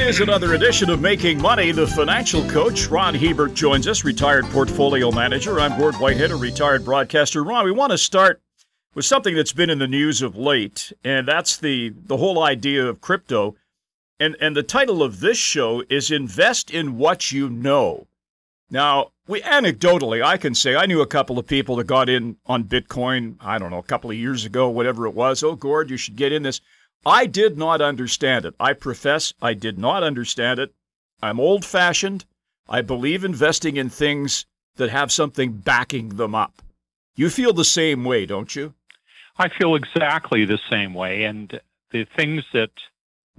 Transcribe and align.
It 0.00 0.06
is 0.06 0.20
another 0.20 0.54
edition 0.54 0.88
of 0.88 1.02
Making 1.02 1.42
Money. 1.42 1.72
The 1.72 1.86
financial 1.86 2.42
coach, 2.48 2.86
Ron 2.86 3.14
Hebert, 3.14 3.52
joins 3.52 3.86
us, 3.86 4.02
retired 4.02 4.46
portfolio 4.46 5.12
manager. 5.12 5.60
I'm 5.60 5.78
Gord 5.78 5.94
Whitehead, 5.96 6.30
a 6.30 6.36
retired 6.36 6.86
broadcaster. 6.86 7.44
Ron, 7.44 7.66
we 7.66 7.70
want 7.70 7.92
to 7.92 7.98
start 7.98 8.40
with 8.94 9.04
something 9.04 9.36
that's 9.36 9.52
been 9.52 9.68
in 9.68 9.78
the 9.78 9.86
news 9.86 10.22
of 10.22 10.38
late, 10.38 10.90
and 11.04 11.28
that's 11.28 11.58
the, 11.58 11.90
the 11.90 12.16
whole 12.16 12.42
idea 12.42 12.86
of 12.86 13.02
crypto. 13.02 13.56
And, 14.18 14.36
and 14.40 14.56
the 14.56 14.62
title 14.62 15.02
of 15.02 15.20
this 15.20 15.36
show 15.36 15.84
is 15.90 16.10
Invest 16.10 16.70
in 16.70 16.96
What 16.96 17.30
You 17.30 17.50
Know. 17.50 18.06
Now, 18.70 19.10
we 19.28 19.42
anecdotally, 19.42 20.24
I 20.24 20.38
can 20.38 20.54
say 20.54 20.76
I 20.76 20.86
knew 20.86 21.02
a 21.02 21.06
couple 21.06 21.38
of 21.38 21.46
people 21.46 21.76
that 21.76 21.86
got 21.86 22.08
in 22.08 22.38
on 22.46 22.64
Bitcoin, 22.64 23.36
I 23.38 23.58
don't 23.58 23.70
know, 23.70 23.78
a 23.78 23.82
couple 23.82 24.10
of 24.10 24.16
years 24.16 24.46
ago, 24.46 24.70
whatever 24.70 25.06
it 25.06 25.14
was. 25.14 25.42
Oh, 25.42 25.56
Gord, 25.56 25.90
you 25.90 25.98
should 25.98 26.16
get 26.16 26.32
in 26.32 26.42
this. 26.42 26.62
I 27.04 27.26
did 27.26 27.56
not 27.56 27.80
understand 27.80 28.44
it. 28.44 28.54
I 28.60 28.74
profess 28.74 29.32
I 29.40 29.54
did 29.54 29.78
not 29.78 30.02
understand 30.02 30.58
it. 30.60 30.74
I'm 31.22 31.40
old 31.40 31.64
fashioned. 31.64 32.24
I 32.68 32.82
believe 32.82 33.24
investing 33.24 33.76
in 33.76 33.88
things 33.88 34.46
that 34.76 34.90
have 34.90 35.10
something 35.10 35.52
backing 35.52 36.10
them 36.10 36.34
up. 36.34 36.62
You 37.16 37.30
feel 37.30 37.52
the 37.52 37.64
same 37.64 38.04
way, 38.04 38.26
don't 38.26 38.54
you? 38.54 38.74
I 39.36 39.48
feel 39.48 39.74
exactly 39.74 40.44
the 40.44 40.58
same 40.70 40.94
way. 40.94 41.24
And 41.24 41.60
the 41.90 42.06
things 42.16 42.44
that 42.52 42.70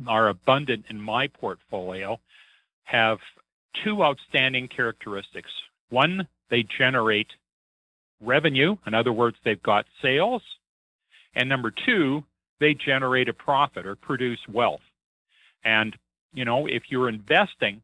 are 0.08 0.28
abundant 0.28 0.86
in 0.90 1.00
my 1.00 1.28
portfolio 1.28 2.20
have 2.84 3.20
two 3.84 4.04
outstanding 4.04 4.68
characteristics. 4.68 5.52
One, 5.90 6.28
they 6.50 6.64
generate 6.64 7.28
revenue. 8.20 8.78
In 8.86 8.94
other 8.94 9.14
words, 9.14 9.38
they've 9.44 9.62
got 9.62 9.86
sales. 10.02 10.42
And 11.34 11.48
number 11.48 11.72
two, 11.72 12.24
they 12.62 12.76
generate 12.76 13.28
a 13.28 13.34
profit 13.34 13.86
or 13.86 13.96
produce 13.96 14.40
wealth. 14.48 14.82
And, 15.66 15.98
you 16.32 16.46
know, 16.46 16.68
if 16.68 16.84
you're 16.90 17.10
investing, 17.10 17.82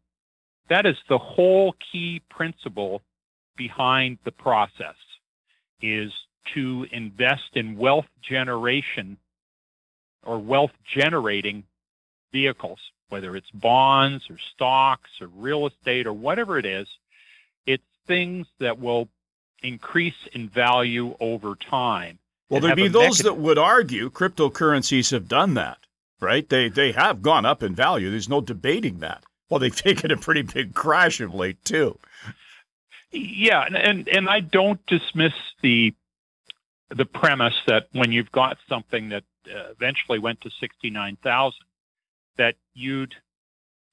that 0.70 0.86
is 0.86 0.95
the 1.09 1.17
whole 1.17 1.75
key 1.92 2.22
principle 2.30 3.02
behind 3.58 4.20
the 4.23 4.31
process 4.31 4.95
is 5.81 6.14
to 6.53 6.86
invest 6.92 7.55
in 7.55 7.75
wealth 7.75 8.05
generation 8.22 9.17
or 10.23 10.38
wealth 10.38 10.72
generating 10.95 11.64
vehicles, 12.31 12.80
whether 13.09 13.36
it's 13.36 13.50
bonds 13.52 14.30
or 14.30 14.38
stocks 14.53 15.09
or 15.20 15.28
real 15.28 15.66
estate 15.66 16.05
or 16.05 16.14
whatever 16.14 16.59
it 16.59 16.66
is. 16.66 16.88
It's 17.66 17.83
things 18.05 18.45
that 18.59 18.80
will 18.80 19.09
increase 19.64 20.28
in 20.33 20.50
value 20.50 21.16
over 21.20 21.55
time 21.55 22.20
well, 22.49 22.61
there'd 22.61 22.75
be 22.75 22.87
those 22.87 23.01
mechanism. 23.01 23.25
that 23.25 23.37
would 23.37 23.57
argue 23.57 24.09
cryptocurrencies 24.09 25.11
have 25.11 25.27
done 25.27 25.53
that, 25.55 25.79
right? 26.19 26.47
They 26.47 26.69
they 26.69 26.93
have 26.93 27.21
gone 27.21 27.45
up 27.45 27.61
in 27.61 27.75
value. 27.75 28.09
There's 28.09 28.29
no 28.29 28.41
debating 28.41 28.99
that. 28.99 29.23
Well, 29.49 29.59
they've 29.59 29.75
taken 29.75 30.11
a 30.11 30.17
pretty 30.17 30.43
big 30.43 30.73
crash 30.73 31.19
of 31.19 31.33
late 31.33 31.63
too. 31.63 31.99
Yeah, 33.11 33.65
and 33.65 33.75
and, 33.75 34.07
and 34.07 34.29
I 34.29 34.39
don't 34.39 34.85
dismiss 34.85 35.33
the 35.61 35.93
the 36.89 37.05
premise 37.05 37.55
that 37.67 37.87
when 37.91 38.11
you've 38.11 38.31
got 38.31 38.57
something 38.69 39.09
that 39.09 39.23
uh, 39.47 39.71
eventually 39.71 40.19
went 40.19 40.41
to 40.41 40.49
sixty 40.59 40.89
nine 40.89 41.17
thousand, 41.21 41.65
that 42.37 42.55
you'd 42.73 43.15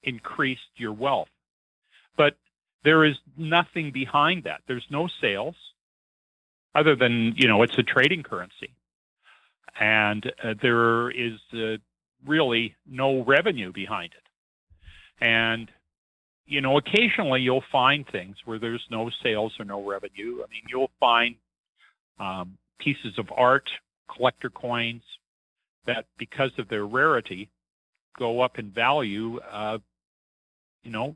increased 0.03 0.61
your 0.77 0.93
wealth, 0.93 1.29
but 2.15 2.37
there 2.83 3.03
is 3.03 3.15
nothing 3.35 3.91
behind 3.91 4.43
that. 4.43 4.61
There's 4.67 4.85
no 4.89 5.09
sales 5.19 5.55
other 6.75 6.95
than 6.95 7.33
you 7.37 7.47
know 7.47 7.63
it's 7.63 7.77
a 7.77 7.83
trading 7.83 8.23
currency, 8.23 8.73
and 9.79 10.31
uh, 10.43 10.53
there 10.61 11.09
is 11.09 11.39
uh, 11.53 11.77
really 12.25 12.75
no 12.85 13.23
revenue 13.23 13.71
behind 13.71 14.13
it. 14.13 15.25
And 15.25 15.71
you 16.45 16.61
know, 16.61 16.77
occasionally 16.77 17.41
you'll 17.41 17.63
find 17.71 18.07
things 18.07 18.35
where 18.45 18.59
there's 18.59 18.85
no 18.91 19.09
sales 19.23 19.53
or 19.59 19.65
no 19.65 19.83
revenue. 19.83 20.43
I 20.43 20.51
mean, 20.51 20.63
you'll 20.69 20.91
find 20.99 21.35
um, 22.19 22.57
pieces 22.79 23.17
of 23.17 23.29
art, 23.35 23.69
collector 24.13 24.49
coins, 24.49 25.01
that 25.87 26.05
because 26.17 26.51
of 26.59 26.67
their 26.67 26.85
rarity, 26.85 27.49
go 28.17 28.41
up 28.41 28.59
in 28.59 28.69
value. 28.69 29.39
Uh, 29.39 29.79
you 30.83 30.91
know, 30.91 31.15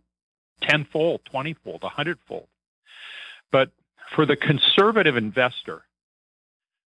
tenfold, 0.62 1.22
twentyfold, 1.26 1.84
a 1.84 1.90
hundredfold. 1.90 2.48
But 3.52 3.72
for 4.16 4.26
the 4.26 4.36
conservative 4.36 5.18
investor, 5.18 5.84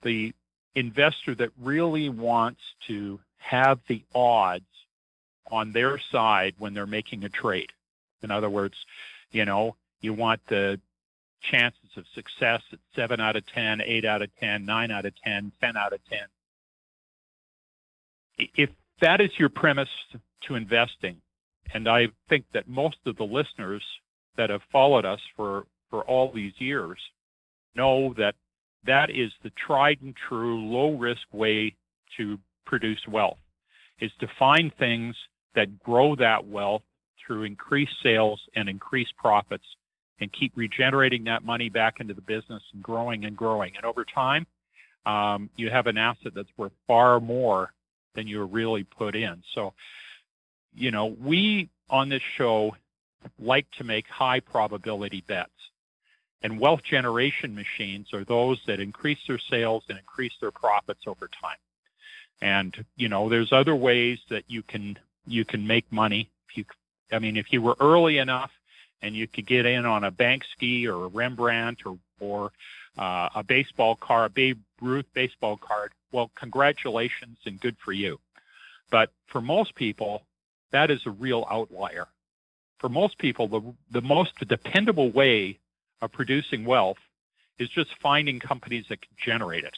the 0.04 0.34
investor 0.76 1.36
that 1.36 1.50
really 1.62 2.10
wants 2.10 2.62
to 2.88 3.20
have 3.38 3.80
the 3.88 4.04
odds 4.14 4.64
on 5.52 5.72
their 5.72 6.00
side 6.12 6.54
when 6.60 6.74
they're 6.74 6.86
making 6.86 7.24
a 7.24 7.30
trade. 7.30 7.72
In 8.22 8.32
other 8.32 8.50
words, 8.50 8.76
you 9.32 9.46
know, 9.46 9.76
you 10.02 10.14
want 10.14 10.42
the 10.48 10.80
chances 11.52 11.90
of 11.98 12.04
success 12.14 12.62
at 12.72 12.80
7 12.96 13.20
out 13.20 13.36
of 13.36 13.44
10, 13.48 13.82
8 13.82 14.06
out 14.06 14.22
of 14.22 14.30
10, 14.40 14.66
9 14.66 14.92
out 14.92 15.06
of 15.06 15.14
10, 15.24 15.52
10 15.62 15.78
out 15.78 15.94
of 15.94 16.00
10. 16.10 16.20
If 18.56 18.70
that 19.02 19.22
is 19.22 19.32
your 19.38 19.50
premise 19.50 19.90
to 20.48 20.56
investing, 20.56 21.18
and 21.74 21.88
I 21.88 22.08
think 22.28 22.46
that 22.54 22.68
most 22.68 22.98
of 23.06 23.16
the 23.18 23.24
listeners 23.24 23.84
that 24.38 24.50
have 24.50 24.62
followed 24.72 25.06
us 25.06 25.20
for 25.36 25.66
for 25.90 26.04
all 26.04 26.32
these 26.32 26.54
years 26.60 27.00
know 27.76 28.14
that 28.18 28.36
that 28.86 29.10
is 29.10 29.32
the 29.44 29.52
tried 29.52 30.00
and 30.02 30.16
true 30.28 30.64
low 30.66 30.96
risk 30.96 31.22
way 31.32 31.76
to 32.18 32.38
produce 32.66 33.02
wealth 33.08 33.38
is 34.00 34.12
to 34.20 34.28
find 34.38 34.72
things 34.78 35.16
that 35.56 35.80
grow 35.84 36.16
that 36.16 36.48
wealth 36.48 36.84
through 37.26 37.44
increased 37.44 37.96
sales 38.02 38.42
and 38.56 38.70
increased 38.70 39.16
profits 39.18 39.66
and 40.22 40.32
keep 40.34 40.52
regenerating 40.56 41.24
that 41.26 41.44
money 41.44 41.70
back 41.70 42.00
into 42.00 42.14
the 42.14 42.22
business 42.22 42.64
and 42.74 42.84
growing 42.84 43.26
and 43.26 43.36
growing. 43.36 43.76
And 43.76 43.86
over 43.86 44.06
time, 44.06 44.46
um, 45.06 45.50
you 45.56 45.70
have 45.70 45.88
an 45.88 45.98
asset 45.98 46.34
that's 46.36 46.50
worth 46.58 46.74
far 46.88 47.20
more 47.20 47.74
than 48.16 48.28
you 48.28 48.44
really 48.44 48.84
put 48.84 49.16
in. 49.16 49.42
So, 49.56 49.74
you 50.74 50.92
know, 50.92 51.06
we 51.06 51.70
on 51.90 52.10
this 52.10 52.22
show 52.38 52.76
like 53.40 53.66
to 53.78 53.84
make 53.84 54.08
high 54.08 54.40
probability 54.40 55.24
bets. 55.28 55.52
And 56.42 56.60
wealth 56.60 56.82
generation 56.90 57.54
machines 57.54 58.14
are 58.14 58.24
those 58.24 58.62
that 58.66 58.80
increase 58.80 59.20
their 59.28 59.40
sales 59.50 59.84
and 59.90 59.98
increase 59.98 60.34
their 60.40 60.52
profits 60.52 61.02
over 61.06 61.28
time. 61.28 61.58
And 62.42 62.86
you 62.96 63.10
know, 63.10 63.30
there's 63.30 63.52
other 63.52 63.76
ways 63.76 64.20
that 64.30 64.44
you 64.48 64.64
can 64.64 64.98
you 65.28 65.44
can 65.46 65.68
make 65.68 65.92
money. 65.92 66.30
If 66.50 66.58
you, 66.58 66.66
I 67.12 67.20
mean, 67.20 67.36
if 67.36 67.52
you 67.52 67.62
were 67.62 67.76
early 67.80 68.18
enough 68.18 68.52
and 69.02 69.16
you 69.16 69.28
could 69.28 69.48
get 69.48 69.66
in 69.66 69.86
on 69.86 70.04
a 70.04 70.12
Banksy 70.12 70.86
or 70.86 71.06
a 71.06 71.08
Rembrandt 71.10 71.80
or 71.86 71.98
or 72.20 72.52
uh, 72.98 73.30
a 73.36 73.44
baseball 73.44 73.96
card, 73.96 74.32
a 74.32 74.34
Babe 74.34 74.60
Ruth 74.82 75.06
baseball 75.14 75.58
card, 75.58 75.92
well, 76.12 76.32
congratulations 76.36 77.38
and 77.46 77.60
good 77.60 77.76
for 77.84 77.92
you. 77.92 78.20
But 78.90 79.12
for 79.28 79.42
most 79.42 79.76
people, 79.76 80.24
that 80.72 80.90
is 80.90 81.02
a 81.06 81.12
real 81.12 81.46
outlier. 81.50 82.08
For 82.80 82.90
most 82.90 83.18
people, 83.18 83.48
the 83.50 83.74
the 83.92 84.02
most 84.02 84.32
dependable 84.48 85.12
way 85.12 85.60
of 86.02 86.12
producing 86.12 86.66
wealth 86.66 86.98
is 87.58 87.70
just 87.70 87.90
finding 88.02 88.40
companies 88.40 88.86
that 88.90 89.02
can 89.02 89.12
generate 89.24 89.64
it. 89.64 89.76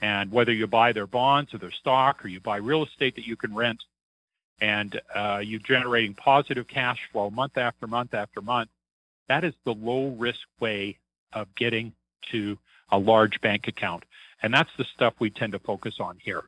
And 0.00 0.30
whether 0.30 0.52
you 0.52 0.66
buy 0.66 0.92
their 0.92 1.06
bonds 1.06 1.54
or 1.54 1.58
their 1.58 1.70
stock 1.70 2.24
or 2.24 2.28
you 2.28 2.40
buy 2.40 2.56
real 2.56 2.84
estate 2.84 3.16
that 3.16 3.26
you 3.26 3.36
can 3.36 3.54
rent 3.54 3.82
and 4.60 5.00
uh, 5.14 5.38
you're 5.42 5.60
generating 5.60 6.14
positive 6.14 6.66
cash 6.68 6.98
flow 7.12 7.30
month 7.30 7.56
after 7.56 7.86
month 7.86 8.14
after 8.14 8.40
month, 8.40 8.70
that 9.28 9.44
is 9.44 9.54
the 9.64 9.72
low 9.72 10.08
risk 10.18 10.40
way 10.60 10.98
of 11.32 11.48
getting 11.56 11.92
to 12.30 12.58
a 12.90 12.98
large 12.98 13.40
bank 13.40 13.68
account. 13.68 14.04
And 14.42 14.52
that's 14.52 14.70
the 14.78 14.84
stuff 14.94 15.14
we 15.18 15.30
tend 15.30 15.52
to 15.52 15.58
focus 15.58 15.94
on 16.00 16.18
here. 16.22 16.44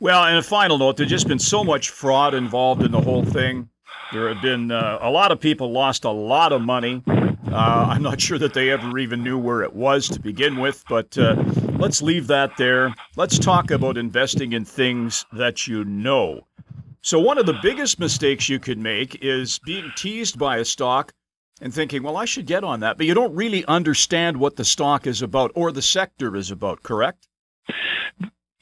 Well, 0.00 0.24
and 0.24 0.36
a 0.36 0.42
final 0.42 0.78
note, 0.78 0.96
there's 0.96 1.10
just 1.10 1.28
been 1.28 1.38
so 1.38 1.62
much 1.62 1.90
fraud 1.90 2.34
involved 2.34 2.82
in 2.82 2.90
the 2.90 3.00
whole 3.00 3.24
thing. 3.24 3.68
There 4.12 4.28
have 4.28 4.42
been 4.42 4.70
uh, 4.70 4.98
a 5.00 5.10
lot 5.10 5.32
of 5.32 5.40
people 5.40 5.72
lost 5.72 6.04
a 6.04 6.10
lot 6.10 6.52
of 6.52 6.60
money. 6.60 7.02
Uh, 7.06 7.86
I'm 7.90 8.02
not 8.02 8.20
sure 8.20 8.38
that 8.38 8.54
they 8.54 8.70
ever 8.70 8.98
even 8.98 9.22
knew 9.22 9.38
where 9.38 9.62
it 9.62 9.74
was 9.74 10.08
to 10.10 10.20
begin 10.20 10.58
with, 10.58 10.84
but 10.88 11.16
uh, 11.16 11.42
let's 11.78 12.02
leave 12.02 12.26
that 12.26 12.56
there. 12.56 12.94
Let's 13.16 13.38
talk 13.38 13.70
about 13.70 13.96
investing 13.96 14.52
in 14.52 14.64
things 14.64 15.24
that 15.32 15.66
you 15.66 15.84
know. 15.84 16.46
So, 17.00 17.18
one 17.18 17.38
of 17.38 17.46
the 17.46 17.58
biggest 17.62 17.98
mistakes 17.98 18.48
you 18.48 18.58
could 18.58 18.78
make 18.78 19.18
is 19.22 19.58
being 19.66 19.90
teased 19.96 20.38
by 20.38 20.58
a 20.58 20.64
stock 20.64 21.12
and 21.60 21.72
thinking, 21.72 22.02
well, 22.02 22.16
I 22.16 22.26
should 22.26 22.46
get 22.46 22.64
on 22.64 22.80
that, 22.80 22.96
but 22.96 23.06
you 23.06 23.14
don't 23.14 23.34
really 23.34 23.64
understand 23.64 24.36
what 24.36 24.56
the 24.56 24.64
stock 24.64 25.06
is 25.06 25.22
about 25.22 25.52
or 25.54 25.72
the 25.72 25.82
sector 25.82 26.36
is 26.36 26.50
about, 26.50 26.82
correct? 26.82 27.28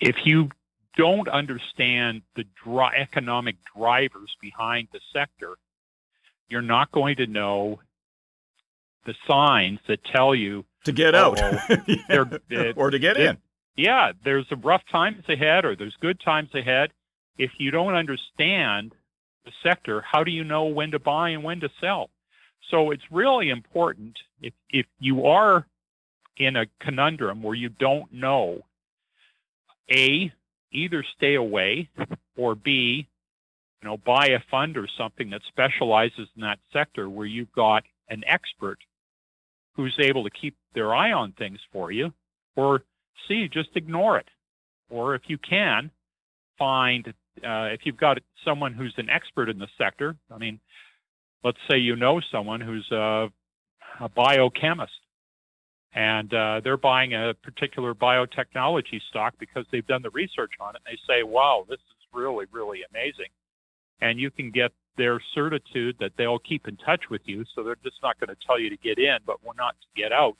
If 0.00 0.16
you 0.24 0.50
don't 0.96 1.28
understand 1.28 2.22
the 2.36 2.44
dry 2.64 2.94
economic 2.96 3.56
drivers 3.76 4.34
behind 4.40 4.88
the 4.92 5.00
sector, 5.12 5.56
you're 6.48 6.62
not 6.62 6.90
going 6.92 7.16
to 7.16 7.26
know 7.26 7.80
the 9.06 9.14
signs 9.26 9.78
that 9.88 10.04
tell 10.04 10.34
you 10.34 10.64
to 10.84 10.92
get 10.92 11.14
out 11.14 11.38
it, 11.38 12.74
or 12.76 12.90
to 12.90 12.98
get 12.98 13.16
it, 13.16 13.30
in. 13.30 13.38
Yeah, 13.76 14.12
there's 14.24 14.46
a 14.50 14.56
rough 14.56 14.82
times 14.90 15.24
ahead 15.28 15.64
or 15.64 15.76
there's 15.76 15.96
good 16.00 16.20
times 16.20 16.54
ahead. 16.54 16.90
If 17.38 17.52
you 17.58 17.70
don't 17.70 17.94
understand 17.94 18.92
the 19.44 19.52
sector, 19.62 20.02
how 20.02 20.24
do 20.24 20.30
you 20.30 20.44
know 20.44 20.64
when 20.64 20.90
to 20.90 20.98
buy 20.98 21.30
and 21.30 21.42
when 21.42 21.60
to 21.60 21.70
sell? 21.80 22.10
So 22.70 22.90
it's 22.90 23.02
really 23.10 23.48
important 23.48 24.18
if, 24.42 24.52
if 24.68 24.86
you 24.98 25.26
are 25.26 25.66
in 26.36 26.56
a 26.56 26.66
conundrum 26.80 27.42
where 27.42 27.54
you 27.54 27.68
don't 27.68 28.12
know, 28.12 28.64
A, 29.90 30.32
either 30.72 31.04
stay 31.16 31.34
away 31.34 31.88
or 32.36 32.54
B, 32.54 33.06
you 33.82 33.88
know, 33.88 33.96
buy 33.96 34.28
a 34.28 34.40
fund 34.50 34.76
or 34.76 34.86
something 34.98 35.30
that 35.30 35.42
specializes 35.48 36.28
in 36.36 36.42
that 36.42 36.58
sector 36.72 37.08
where 37.08 37.26
you've 37.26 37.52
got 37.52 37.84
an 38.08 38.22
expert 38.26 38.78
who's 39.74 39.96
able 39.98 40.24
to 40.24 40.30
keep 40.30 40.56
their 40.74 40.94
eye 40.94 41.12
on 41.12 41.32
things 41.32 41.58
for 41.72 41.90
you, 41.90 42.12
or 42.56 42.82
C, 43.26 43.48
just 43.48 43.70
ignore 43.74 44.18
it. 44.18 44.28
Or 44.90 45.14
if 45.14 45.22
you 45.28 45.38
can, 45.38 45.90
find, 46.58 47.06
uh, 47.08 47.68
if 47.72 47.80
you've 47.84 47.96
got 47.96 48.18
someone 48.44 48.74
who's 48.74 48.94
an 48.98 49.08
expert 49.08 49.48
in 49.48 49.58
the 49.58 49.68
sector, 49.78 50.16
I 50.30 50.38
mean, 50.38 50.60
let's 51.42 51.58
say 51.70 51.78
you 51.78 51.96
know 51.96 52.20
someone 52.32 52.60
who's 52.60 52.88
a, 52.90 53.28
a 54.00 54.08
biochemist 54.08 54.92
and 55.94 56.32
uh, 56.32 56.60
they're 56.62 56.76
buying 56.76 57.14
a 57.14 57.34
particular 57.42 57.94
biotechnology 57.94 59.00
stock 59.08 59.34
because 59.38 59.64
they've 59.72 59.86
done 59.86 60.02
the 60.02 60.10
research 60.10 60.52
on 60.60 60.74
it. 60.74 60.80
And 60.86 60.96
they 60.96 61.12
say, 61.12 61.22
wow, 61.22 61.66
this 61.68 61.78
is 61.78 62.06
really, 62.12 62.46
really 62.52 62.80
amazing. 62.90 63.30
And 64.00 64.18
you 64.18 64.30
can 64.30 64.50
get 64.50 64.72
their 64.96 65.20
certitude 65.34 65.96
that 65.98 66.12
they'll 66.16 66.38
keep 66.38 66.68
in 66.68 66.76
touch 66.76 67.02
with 67.10 67.22
you. 67.24 67.44
So 67.54 67.62
they're 67.62 67.76
just 67.82 67.96
not 68.02 68.18
going 68.20 68.28
to 68.28 68.36
tell 68.46 68.58
you 68.58 68.70
to 68.70 68.76
get 68.76 68.98
in, 68.98 69.18
but 69.26 69.42
we're 69.44 69.54
not 69.54 69.74
to 69.80 70.00
get 70.00 70.12
out. 70.12 70.36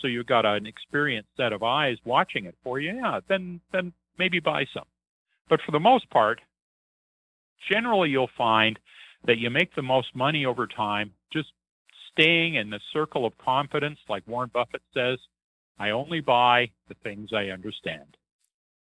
So 0.00 0.06
you've 0.06 0.26
got 0.26 0.46
an 0.46 0.66
experienced 0.66 1.30
set 1.36 1.52
of 1.52 1.62
eyes 1.64 1.96
watching 2.04 2.44
it 2.44 2.54
for 2.62 2.78
you. 2.78 2.94
Yeah, 2.94 3.20
then, 3.28 3.60
then 3.72 3.92
maybe 4.18 4.38
buy 4.38 4.64
some. 4.72 4.84
But 5.48 5.60
for 5.66 5.72
the 5.72 5.80
most 5.80 6.08
part, 6.10 6.40
generally 7.70 8.10
you'll 8.10 8.30
find 8.38 8.78
that 9.26 9.38
you 9.38 9.50
make 9.50 9.74
the 9.74 9.82
most 9.82 10.14
money 10.14 10.46
over 10.46 10.68
time 10.68 11.12
just 11.32 11.48
staying 12.18 12.56
in 12.56 12.70
the 12.70 12.80
circle 12.92 13.24
of 13.24 13.36
confidence, 13.38 13.98
like 14.08 14.26
Warren 14.26 14.50
Buffett 14.52 14.82
says. 14.92 15.18
I 15.78 15.90
only 15.90 16.20
buy 16.20 16.70
the 16.88 16.94
things 17.04 17.30
I 17.32 17.46
understand. 17.46 18.16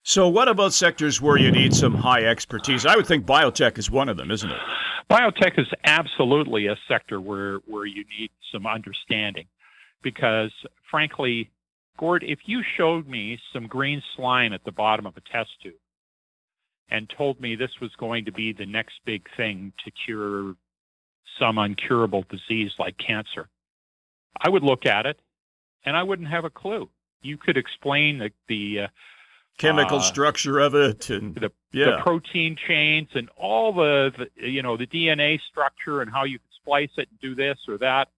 So, 0.03 0.29
what 0.29 0.49
about 0.49 0.73
sectors 0.73 1.21
where 1.21 1.37
you 1.37 1.51
need 1.51 1.75
some 1.75 1.95
high 1.95 2.25
expertise? 2.25 2.87
I 2.87 2.97
would 2.97 3.07
think 3.07 3.27
biotech 3.27 3.77
is 3.77 3.91
one 3.91 4.09
of 4.09 4.17
them, 4.17 4.31
isn't 4.31 4.51
it? 4.51 4.61
Biotech 5.11 5.59
is 5.59 5.67
absolutely 5.85 6.69
a 6.69 6.77
sector 6.89 7.21
where, 7.21 7.57
where 7.67 7.87
you 7.87 8.05
need 8.19 8.31
some 8.53 8.67
understanding 8.67 9.47
because, 10.03 10.53
frankly, 10.91 11.51
Gord, 11.99 12.23
if 12.23 12.41
you 12.47 12.63
showed 12.77 13.07
me 13.09 13.39
some 13.53 13.67
green 13.67 14.03
slime 14.15 14.53
at 14.53 14.65
the 14.65 14.73
bottom 14.73 15.07
of 15.07 15.17
a 15.17 15.21
test 15.33 15.51
tube 15.63 15.75
and 16.89 17.11
told 17.17 17.41
me 17.41 17.57
this 17.57 17.81
was 17.81 17.91
going 17.99 18.25
to 18.27 18.33
be 18.33 18.53
the 18.53 18.67
next 18.67 19.01
big 19.05 19.27
thing 19.37 19.73
to 19.85 19.91
cure 19.91 20.55
some 21.39 21.57
uncurable 21.57 22.27
disease 22.29 22.73
like 22.79 22.97
cancer, 22.99 23.49
I 24.41 24.49
would 24.49 24.63
look 24.63 24.87
at 24.87 25.07
it 25.07 25.19
and 25.85 25.97
I 25.97 26.03
wouldn't 26.03 26.29
have 26.29 26.45
a 26.45 26.51
clue. 26.51 26.89
You 27.23 27.37
could 27.37 27.57
explain 27.57 28.19
the, 28.19 28.31
the 28.49 28.81
uh, 28.83 28.89
chemical 29.59 29.99
uh, 29.99 30.03
structure 30.03 30.59
of 30.59 30.75
it 30.75 31.11
and 31.11 31.35
the, 31.35 31.51
yeah. 31.73 31.87
the, 31.87 31.99
protein 32.03 32.57
chains 32.57 33.09
and 33.15 33.29
all 33.37 33.73
the, 33.73 34.13
the, 34.17 34.51
you 34.51 34.63
know 34.63 34.77
the 34.77 34.87
DNA 34.87 35.41
structure 35.51 36.03
and 36.03 36.11
how 36.11 36.25
you 36.25 36.39
could 36.39 36.51
splice 36.63 36.91
it 36.97 37.09
and 37.11 37.21
do 37.21 37.35
this 37.35 37.59
or 37.69 37.79
that 37.79 38.09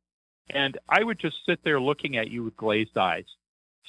and 0.51 0.79
I 0.89 1.05
would 1.05 1.19
just 1.19 1.37
sit 1.47 1.61
there 1.63 1.81
looking 1.81 2.17
at 2.17 2.31
you 2.31 2.45
with 2.45 2.57
glazed 2.57 2.97
eyes 2.97 3.27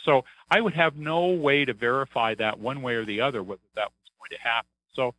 so 0.06 0.24
I 0.52 0.62
would 0.62 0.74
have 0.74 0.96
no 0.96 1.28
way 1.28 1.66
to 1.66 1.74
verify 1.74 2.36
that 2.36 2.60
one 2.60 2.82
way 2.82 2.96
or 2.96 3.06
the 3.06 3.22
other 3.22 3.42
whether 3.42 3.62
that 3.76 3.88
was 3.88 4.12
going 4.20 4.40
to 4.40 4.48
happen 4.48 4.70
so 4.94 5.16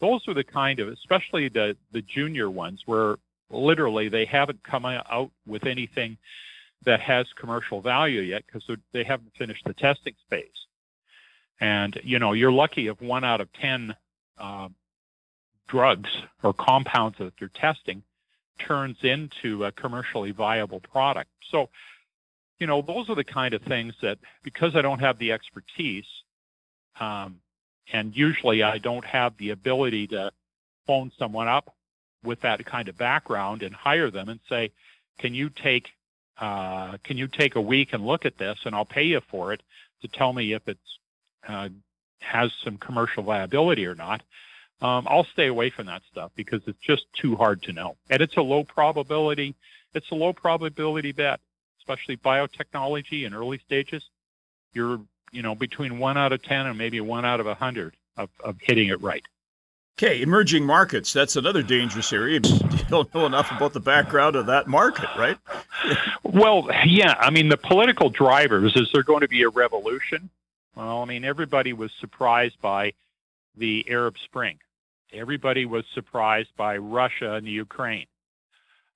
those 0.00 0.26
are 0.28 0.34
the 0.34 0.44
kind 0.44 0.80
of 0.80 0.88
especially 0.88 1.48
the 1.48 1.76
the 1.92 2.02
junior 2.02 2.50
ones 2.50 2.82
where 2.86 3.16
literally 3.54 4.08
they 4.08 4.24
haven't 4.24 4.62
come 4.62 4.84
out 4.84 5.30
with 5.46 5.66
anything 5.66 6.16
that 6.84 7.00
has 7.00 7.26
commercial 7.38 7.80
value 7.80 8.20
yet 8.20 8.42
because 8.46 8.68
they 8.92 9.04
haven't 9.04 9.32
finished 9.38 9.62
the 9.64 9.74
testing 9.74 10.14
phase 10.28 10.48
and, 11.60 11.98
you 12.02 12.18
know, 12.18 12.32
you're 12.32 12.52
lucky 12.52 12.88
if 12.88 13.00
one 13.00 13.24
out 13.24 13.40
of 13.40 13.52
10 13.54 13.94
uh, 14.38 14.68
drugs 15.68 16.10
or 16.42 16.52
compounds 16.52 17.16
that 17.18 17.32
they're 17.38 17.50
testing 17.54 18.02
turns 18.66 18.96
into 19.02 19.64
a 19.64 19.72
commercially 19.72 20.30
viable 20.30 20.80
product. 20.80 21.30
So, 21.50 21.68
you 22.58 22.66
know, 22.66 22.82
those 22.82 23.08
are 23.08 23.14
the 23.14 23.24
kind 23.24 23.54
of 23.54 23.62
things 23.62 23.94
that 24.02 24.18
because 24.42 24.76
I 24.76 24.82
don't 24.82 25.00
have 25.00 25.18
the 25.18 25.32
expertise, 25.32 26.06
um, 27.00 27.36
and 27.92 28.14
usually 28.14 28.62
I 28.62 28.78
don't 28.78 29.04
have 29.04 29.34
the 29.38 29.50
ability 29.50 30.08
to 30.08 30.30
phone 30.86 31.10
someone 31.18 31.48
up 31.48 31.73
with 32.24 32.40
that 32.40 32.64
kind 32.64 32.88
of 32.88 32.96
background 32.96 33.62
and 33.62 33.74
hire 33.74 34.10
them 34.10 34.28
and 34.28 34.40
say, 34.48 34.70
can 35.18 35.34
you 35.34 35.50
take 35.50 35.88
uh, 36.38 36.96
can 37.04 37.16
you 37.16 37.28
take 37.28 37.54
a 37.54 37.60
week 37.60 37.92
and 37.92 38.04
look 38.04 38.26
at 38.26 38.36
this 38.38 38.58
and 38.64 38.74
I'll 38.74 38.84
pay 38.84 39.04
you 39.04 39.20
for 39.30 39.52
it 39.52 39.62
to 40.02 40.08
tell 40.08 40.32
me 40.32 40.52
if 40.52 40.66
it's 40.66 40.98
uh, 41.48 41.68
has 42.18 42.50
some 42.64 42.76
commercial 42.78 43.22
viability 43.22 43.86
or 43.86 43.94
not, 43.94 44.22
um, 44.82 45.06
I'll 45.08 45.26
stay 45.32 45.46
away 45.46 45.70
from 45.70 45.86
that 45.86 46.02
stuff 46.10 46.32
because 46.34 46.60
it's 46.66 46.80
just 46.80 47.04
too 47.20 47.36
hard 47.36 47.62
to 47.64 47.72
know. 47.72 47.96
And 48.10 48.20
it's 48.20 48.36
a 48.36 48.42
low 48.42 48.64
probability, 48.64 49.54
it's 49.94 50.10
a 50.10 50.14
low 50.14 50.32
probability 50.32 51.12
bet, 51.12 51.40
especially 51.78 52.16
biotechnology 52.16 53.26
in 53.26 53.34
early 53.34 53.60
stages. 53.64 54.02
You're, 54.72 55.00
you 55.30 55.42
know, 55.42 55.54
between 55.54 55.98
one 55.98 56.16
out 56.16 56.32
of 56.32 56.42
10 56.42 56.66
and 56.66 56.76
maybe 56.76 57.00
one 57.00 57.24
out 57.24 57.40
of 57.40 57.46
a 57.46 57.54
hundred 57.54 57.94
of, 58.16 58.28
of 58.42 58.56
hitting 58.60 58.88
it 58.88 59.00
right. 59.00 59.24
Okay, 59.96 60.22
emerging 60.22 60.66
markets. 60.66 61.12
That's 61.12 61.36
another 61.36 61.62
dangerous 61.62 62.12
area. 62.12 62.40
You 62.84 62.90
don't 62.90 63.14
know 63.14 63.24
enough 63.24 63.50
about 63.50 63.72
the 63.72 63.80
background 63.80 64.36
of 64.36 64.44
that 64.46 64.66
market, 64.66 65.08
right? 65.16 65.38
well, 66.22 66.68
yeah. 66.84 67.14
I 67.18 67.30
mean, 67.30 67.48
the 67.48 67.56
political 67.56 68.10
drivers 68.10 68.76
is 68.76 68.90
there 68.92 69.02
going 69.02 69.22
to 69.22 69.28
be 69.28 69.42
a 69.42 69.48
revolution? 69.48 70.28
Well, 70.76 71.00
I 71.00 71.06
mean, 71.06 71.24
everybody 71.24 71.72
was 71.72 71.90
surprised 71.98 72.60
by 72.60 72.92
the 73.56 73.86
Arab 73.88 74.16
Spring. 74.22 74.58
Everybody 75.14 75.64
was 75.64 75.84
surprised 75.94 76.50
by 76.56 76.76
Russia 76.76 77.34
and 77.34 77.46
the 77.46 77.52
Ukraine. 77.52 78.06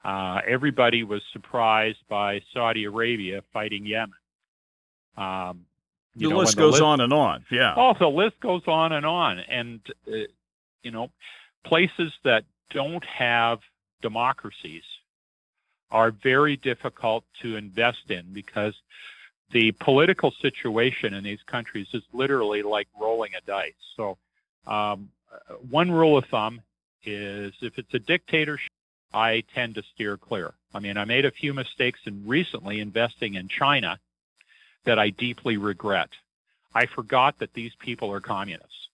Uh, 0.05 0.41
everybody 0.47 1.03
was 1.03 1.23
surprised 1.33 1.99
by 2.09 2.43
Saudi 2.53 2.85
Arabia 2.85 3.43
fighting 3.53 3.87
Yemen. 3.87 4.15
Um, 5.17 5.65
the 6.17 6.29
know, 6.29 6.39
list 6.39 6.57
the 6.57 6.63
goes 6.63 6.73
list, 6.75 6.83
on 6.83 7.01
and 7.01 7.13
on. 7.13 7.45
Yeah. 7.51 7.75
Oh, 7.77 7.95
the 7.99 8.09
list 8.09 8.39
goes 8.41 8.63
on 8.67 8.93
and 8.93 9.07
on. 9.07 9.39
And, 9.39 9.81
uh, 10.07 10.27
you 10.83 10.91
know, 10.91 11.11
places 11.65 12.13
that 12.25 12.45
don't 12.71 13.05
have 13.05 13.59
democracies 14.03 14.83
are 15.91 16.11
very 16.11 16.57
difficult 16.57 17.25
to 17.43 17.57
invest 17.57 18.11
in 18.11 18.25
because 18.33 18.75
the 19.53 19.73
political 19.81 20.33
situation 20.43 21.15
in 21.15 21.25
these 21.25 21.43
countries 21.47 21.87
is 21.95 22.03
literally 22.13 22.63
like 22.63 22.87
rolling 23.01 23.33
a 23.35 23.47
dice. 23.47 23.73
So, 23.97 24.19
um, 24.67 25.09
one 25.71 25.91
rule 25.91 26.19
of 26.19 26.25
thumb 26.31 26.61
is 27.05 27.55
if 27.63 27.79
it's 27.79 27.95
a 27.95 27.99
dictatorship, 27.99 28.71
I 29.15 29.43
tend 29.55 29.75
to 29.77 29.83
steer 29.95 30.17
clear. 30.17 30.53
I 30.75 30.81
mean, 30.81 30.99
I 30.99 31.05
made 31.05 31.25
a 31.25 31.31
few 31.31 31.55
mistakes 31.55 32.01
in 32.05 32.27
recently 32.27 32.81
investing 32.81 33.35
in 33.35 33.49
China 33.49 33.99
that 34.85 34.99
I 34.99 35.11
deeply 35.11 35.57
regret. 35.57 36.11
I 36.75 36.87
forgot 36.95 37.39
that 37.39 37.55
these 37.55 37.73
people 37.79 38.13
are 38.13 38.21
communists. 38.21 38.88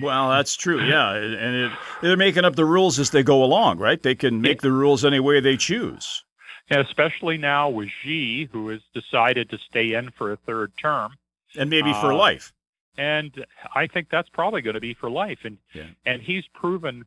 Well, 0.00 0.30
that's 0.30 0.56
true. 0.56 0.80
Yeah, 0.82 1.14
and 1.14 1.54
it, 1.56 1.72
they're 2.02 2.16
making 2.16 2.44
up 2.44 2.56
the 2.56 2.64
rules 2.64 2.98
as 2.98 3.10
they 3.10 3.22
go 3.22 3.42
along, 3.42 3.78
right? 3.78 4.02
They 4.02 4.14
can 4.14 4.40
make 4.40 4.62
the 4.62 4.72
rules 4.72 5.04
any 5.04 5.20
way 5.20 5.40
they 5.40 5.56
choose 5.56 6.24
And 6.70 6.80
especially 6.80 7.38
now 7.38 7.68
with 7.70 7.88
Xi, 8.02 8.48
who 8.52 8.68
has 8.68 8.80
decided 8.94 9.50
to 9.50 9.58
stay 9.70 9.94
in 9.94 10.10
for 10.10 10.32
a 10.32 10.36
third 10.36 10.72
term, 10.80 11.12
and 11.56 11.70
maybe 11.70 11.92
for 11.94 12.12
uh, 12.12 12.16
life. 12.16 12.52
And 12.96 13.32
I 13.74 13.86
think 13.86 14.08
that's 14.10 14.28
probably 14.30 14.60
going 14.60 14.74
to 14.74 14.80
be 14.80 14.94
for 14.94 15.10
life. 15.10 15.38
And 15.44 15.58
yeah. 15.72 15.86
and 16.04 16.20
he's 16.20 16.44
proven 16.54 17.04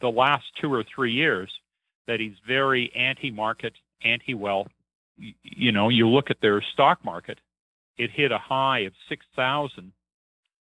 the 0.00 0.08
last 0.08 0.44
two 0.60 0.72
or 0.72 0.84
three 0.94 1.12
years 1.12 1.50
that 2.06 2.20
he's 2.20 2.36
very 2.46 2.92
anti-market, 2.94 3.74
anti-wealth. 4.04 4.68
You 5.16 5.72
know, 5.72 5.88
you 5.88 6.08
look 6.08 6.30
at 6.30 6.40
their 6.40 6.62
stock 6.72 7.04
market; 7.04 7.38
it 7.98 8.10
hit 8.10 8.32
a 8.32 8.38
high 8.38 8.80
of 8.80 8.92
six 9.08 9.26
thousand. 9.36 9.92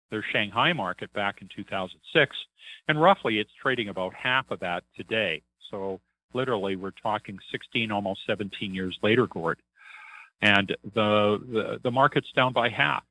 Their 0.10 0.24
Shanghai 0.32 0.74
market 0.74 1.12
back 1.14 1.42
in 1.42 1.50
2006, 1.56 2.36
and 2.88 3.02
roughly 3.02 3.40
it's 3.40 3.52
trading 3.62 3.90
about 3.90 4.14
half 4.14 4.50
of 4.52 4.60
that 4.62 4.84
today. 4.96 5.42
So 5.70 6.00
literally 6.34 6.76
we're 6.76 6.92
talking 6.92 7.38
16 7.52 7.92
almost 7.92 8.22
17 8.28 8.74
years 8.74 8.98
later 9.02 9.28
gord. 9.28 9.60
And 10.42 10.76
the 10.94 11.42
the, 11.52 11.80
the 11.84 11.92
market's 11.92 12.32
down 12.36 12.54
by 12.54 12.70
half 12.70 13.04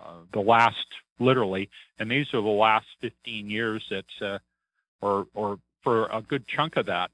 uh, 0.00 0.20
the 0.32 0.40
last 0.40 0.86
literally 1.20 1.68
and 1.98 2.10
these 2.10 2.26
are 2.34 2.42
the 2.42 2.48
last 2.48 2.86
15 3.00 3.50
years 3.50 3.84
that 3.90 4.26
uh, 4.26 4.38
or 5.00 5.26
or 5.34 5.58
for 5.82 6.06
a 6.06 6.22
good 6.22 6.46
chunk 6.46 6.76
of 6.76 6.86
that 6.86 7.10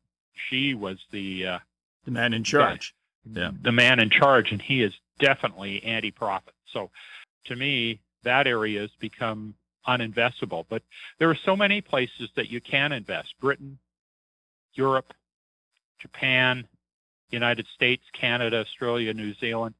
Xi 0.49 0.75
was 0.75 0.99
the 1.11 1.47
uh, 1.47 1.59
the 2.05 2.13
man 2.13 2.33
in 2.33 2.45
charge. 2.45 2.95
The, 3.27 3.41
yeah. 3.41 3.51
The 3.61 3.73
man 3.73 3.99
in 3.99 4.09
charge 4.09 4.53
and 4.53 4.63
he 4.63 4.83
is 4.83 4.93
definitely 5.19 5.83
anti-profit. 5.83 6.55
So 6.73 6.91
to 7.47 7.57
me 7.57 8.01
that 8.25 8.47
area 8.47 8.81
has 8.81 8.91
become 8.99 9.55
uninvestable. 9.87 10.65
But 10.69 10.83
there 11.19 11.31
are 11.31 11.39
so 11.45 11.57
many 11.57 11.81
places 11.81 12.29
that 12.37 12.51
you 12.51 12.61
can 12.61 12.93
invest: 12.93 13.35
Britain, 13.41 13.79
Europe, 14.75 15.13
Japan, 15.99 16.67
United 17.31 17.67
States, 17.75 18.03
Canada, 18.13 18.61
Australia, 18.61 19.15
New 19.15 19.35
Zealand, 19.35 19.75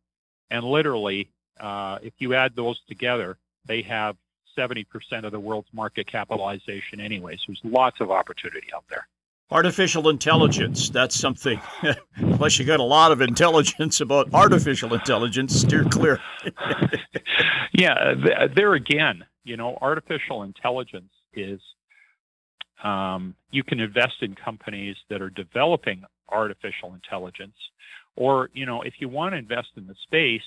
and 0.51 0.65
literally, 0.65 1.31
uh, 1.59 1.99
if 2.03 2.15
you 2.19 2.35
add 2.35 2.55
those 2.57 2.81
together, 2.89 3.39
they 3.67 3.83
have 3.83 4.17
70% 4.57 4.85
of 5.25 5.33
the 5.33 5.41
world's 5.41 5.69
market 5.73 6.07
capitalization 6.07 7.01
anyway. 7.01 7.37
So 7.37 7.45
there's 7.49 7.61
lots 7.65 8.01
of 8.01 8.11
opportunity 8.11 8.69
out 8.75 8.85
there. 8.89 9.07
Artificial 9.53 10.09
intelligence, 10.09 10.91
that's 10.91 11.19
something, 11.19 11.61
unless 12.17 12.59
you 12.59 12.65
got 12.65 12.79
a 12.79 12.85
lot 12.85 13.11
of 13.11 13.21
intelligence 13.21 14.01
about 14.01 14.33
artificial 14.33 14.95
intelligence, 14.95 15.61
steer 15.61 15.85
clear. 15.85 16.21
yeah, 17.73 18.15
there 18.55 18.75
again, 18.75 19.25
you 19.43 19.57
know, 19.57 19.77
artificial 19.81 20.45
intelligence 20.45 21.11
is, 21.35 21.61
um, 22.85 23.35
you 23.51 23.65
can 23.65 23.81
invest 23.81 24.23
in 24.23 24.37
companies 24.37 24.95
that 25.09 25.21
are 25.21 25.31
developing 25.31 26.05
artificial 26.29 26.95
intelligence. 26.95 27.57
Or, 28.15 28.51
you 28.53 28.67
know, 28.67 28.83
if 28.83 28.95
you 29.01 29.09
want 29.09 29.33
to 29.33 29.39
invest 29.39 29.69
in 29.77 29.87
the 29.89 29.97
space, 30.05 30.47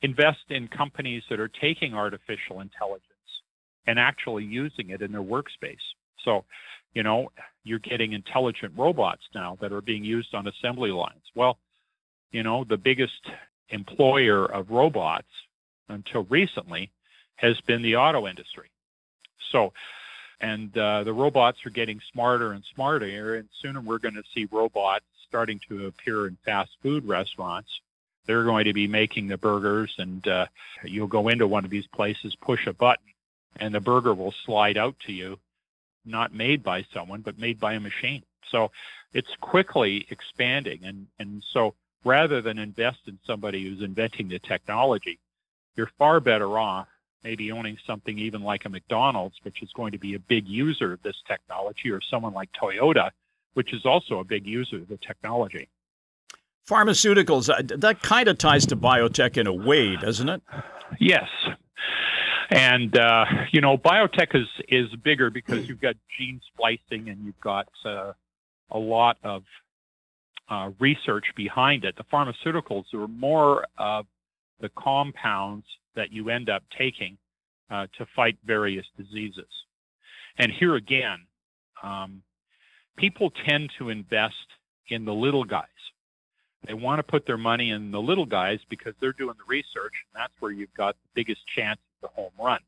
invest 0.00 0.50
in 0.50 0.68
companies 0.68 1.22
that 1.28 1.40
are 1.40 1.50
taking 1.60 1.92
artificial 1.92 2.60
intelligence 2.60 3.10
and 3.86 3.98
actually 3.98 4.44
using 4.44 4.90
it 4.90 5.02
in 5.02 5.12
their 5.12 5.22
workspace. 5.22 5.76
So, 6.24 6.44
you 6.94 7.02
know, 7.02 7.28
you're 7.64 7.78
getting 7.78 8.12
intelligent 8.12 8.72
robots 8.76 9.22
now 9.34 9.56
that 9.60 9.72
are 9.72 9.80
being 9.80 10.04
used 10.04 10.34
on 10.34 10.46
assembly 10.46 10.90
lines. 10.90 11.22
Well, 11.34 11.58
you 12.30 12.42
know, 12.42 12.64
the 12.64 12.76
biggest 12.76 13.30
employer 13.70 14.44
of 14.44 14.70
robots 14.70 15.28
until 15.88 16.24
recently 16.24 16.92
has 17.36 17.60
been 17.62 17.82
the 17.82 17.96
auto 17.96 18.26
industry. 18.28 18.70
So, 19.50 19.72
and 20.40 20.76
uh, 20.76 21.04
the 21.04 21.12
robots 21.12 21.58
are 21.64 21.70
getting 21.70 22.00
smarter 22.12 22.52
and 22.52 22.62
smarter, 22.74 23.36
and 23.36 23.48
sooner 23.62 23.80
we're 23.80 23.98
going 23.98 24.14
to 24.14 24.22
see 24.34 24.46
robots 24.50 25.04
starting 25.26 25.60
to 25.68 25.86
appear 25.86 26.26
in 26.26 26.36
fast 26.44 26.70
food 26.82 27.06
restaurants. 27.06 27.68
They're 28.26 28.44
going 28.44 28.64
to 28.66 28.72
be 28.72 28.86
making 28.86 29.28
the 29.28 29.36
burgers, 29.36 29.94
and 29.98 30.26
uh, 30.26 30.46
you'll 30.84 31.06
go 31.06 31.28
into 31.28 31.46
one 31.46 31.64
of 31.64 31.70
these 31.70 31.86
places, 31.86 32.34
push 32.36 32.66
a 32.66 32.72
button, 32.72 33.06
and 33.56 33.74
the 33.74 33.80
burger 33.80 34.14
will 34.14 34.34
slide 34.44 34.76
out 34.76 34.96
to 35.06 35.12
you, 35.12 35.38
not 36.04 36.34
made 36.34 36.62
by 36.62 36.84
someone, 36.92 37.20
but 37.22 37.38
made 37.38 37.58
by 37.60 37.74
a 37.74 37.80
machine. 37.80 38.22
So 38.50 38.70
it's 39.12 39.34
quickly 39.40 40.06
expanding. 40.10 40.80
And, 40.84 41.06
and 41.18 41.42
so 41.52 41.74
rather 42.04 42.42
than 42.42 42.58
invest 42.58 42.98
in 43.06 43.18
somebody 43.26 43.64
who's 43.64 43.82
inventing 43.82 44.28
the 44.28 44.38
technology, 44.38 45.18
you're 45.76 45.90
far 45.98 46.20
better 46.20 46.58
off 46.58 46.86
maybe 47.24 47.50
owning 47.50 47.78
something 47.86 48.18
even 48.18 48.42
like 48.42 48.66
a 48.66 48.68
McDonald's, 48.68 49.36
which 49.42 49.62
is 49.62 49.72
going 49.72 49.92
to 49.92 49.98
be 49.98 50.14
a 50.14 50.18
big 50.18 50.46
user 50.46 50.92
of 50.92 51.02
this 51.02 51.16
technology, 51.26 51.90
or 51.90 52.00
someone 52.00 52.34
like 52.34 52.50
Toyota, 52.52 53.10
which 53.54 53.72
is 53.72 53.86
also 53.86 54.20
a 54.20 54.24
big 54.24 54.46
user 54.46 54.76
of 54.76 54.88
the 54.88 54.98
technology. 54.98 55.68
Pharmaceuticals, 56.68 57.48
uh, 57.48 57.76
that 57.78 58.02
kind 58.02 58.28
of 58.28 58.38
ties 58.38 58.66
to 58.66 58.76
biotech 58.76 59.36
in 59.36 59.46
a 59.46 59.52
way, 59.52 59.96
doesn't 59.96 60.28
it? 60.28 60.42
Yes. 61.00 61.28
And 62.50 62.96
uh, 62.96 63.24
you 63.52 63.60
know, 63.60 63.76
biotech 63.78 64.34
is 64.34 64.48
is 64.68 64.94
bigger 64.96 65.30
because 65.30 65.68
you've 65.68 65.80
got 65.80 65.96
gene 66.18 66.40
splicing 66.52 67.08
and 67.08 67.24
you've 67.24 67.40
got 67.40 67.68
uh, 67.84 68.12
a 68.70 68.78
lot 68.78 69.18
of 69.22 69.44
uh, 70.48 70.70
research 70.78 71.26
behind 71.36 71.84
it. 71.84 71.96
The 71.96 72.04
pharmaceuticals 72.04 72.92
are 72.94 73.08
more 73.08 73.64
of 73.78 74.06
the 74.60 74.68
compounds 74.70 75.66
that 75.96 76.12
you 76.12 76.30
end 76.30 76.50
up 76.50 76.62
taking 76.76 77.16
uh, 77.70 77.86
to 77.98 78.06
fight 78.14 78.36
various 78.44 78.86
diseases. 78.96 79.48
And 80.38 80.52
here 80.52 80.74
again, 80.74 81.26
um, 81.82 82.22
people 82.96 83.30
tend 83.46 83.70
to 83.78 83.90
invest 83.90 84.34
in 84.88 85.04
the 85.04 85.14
little 85.14 85.44
guys. 85.44 85.68
They 86.66 86.74
want 86.74 86.98
to 86.98 87.02
put 87.02 87.26
their 87.26 87.36
money 87.38 87.70
in 87.70 87.90
the 87.90 88.00
little 88.00 88.26
guys 88.26 88.58
because 88.68 88.94
they're 89.00 89.12
doing 89.12 89.34
the 89.36 89.44
research, 89.46 89.92
and 90.06 90.22
that's 90.22 90.32
where 90.40 90.50
you've 90.50 90.74
got 90.74 90.94
the 90.94 91.08
biggest 91.14 91.42
chance 91.54 91.78
the 92.04 92.08
home 92.08 92.32
run. 92.38 92.60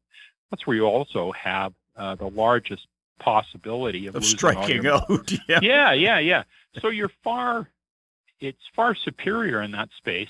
That's 0.50 0.66
where 0.66 0.76
you 0.76 0.84
also 0.84 1.32
have 1.32 1.72
uh, 1.96 2.14
the 2.16 2.28
largest 2.28 2.86
possibility 3.18 4.06
of, 4.06 4.16
of 4.16 4.24
striking 4.24 4.86
out. 4.86 5.08
yeah. 5.48 5.60
yeah, 5.62 5.92
yeah, 5.92 6.18
yeah. 6.18 6.42
So 6.80 6.88
you're 6.88 7.12
far, 7.22 7.68
it's 8.40 8.58
far 8.74 8.94
superior 8.94 9.62
in 9.62 9.70
that 9.72 9.88
space 9.96 10.28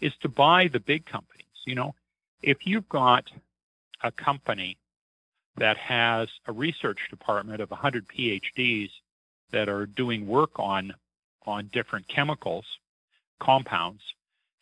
is 0.00 0.12
to 0.22 0.28
buy 0.28 0.68
the 0.72 0.80
big 0.80 1.06
companies. 1.06 1.46
You 1.66 1.74
know, 1.74 1.94
if 2.42 2.58
you've 2.64 2.88
got 2.88 3.24
a 4.02 4.12
company 4.12 4.76
that 5.56 5.76
has 5.76 6.28
a 6.46 6.52
research 6.52 6.98
department 7.10 7.60
of 7.60 7.70
100 7.70 8.06
PhDs 8.08 8.90
that 9.50 9.68
are 9.68 9.86
doing 9.86 10.26
work 10.26 10.50
on 10.56 10.94
on 11.46 11.70
different 11.72 12.06
chemicals, 12.08 12.66
compounds, 13.40 14.02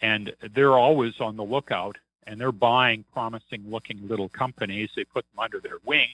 and 0.01 0.33
they're 0.55 0.79
always 0.79 1.15
on 1.21 1.37
the 1.37 1.43
lookout 1.43 1.97
and 2.27 2.41
they're 2.41 2.53
buying 2.53 3.05
promising 3.13 3.65
looking 3.69 4.07
little 4.09 4.29
companies. 4.31 4.91
They 4.97 5.05
put 5.05 5.25
them 5.33 5.43
under 5.43 5.61
their 5.61 5.79
wing, 5.85 6.09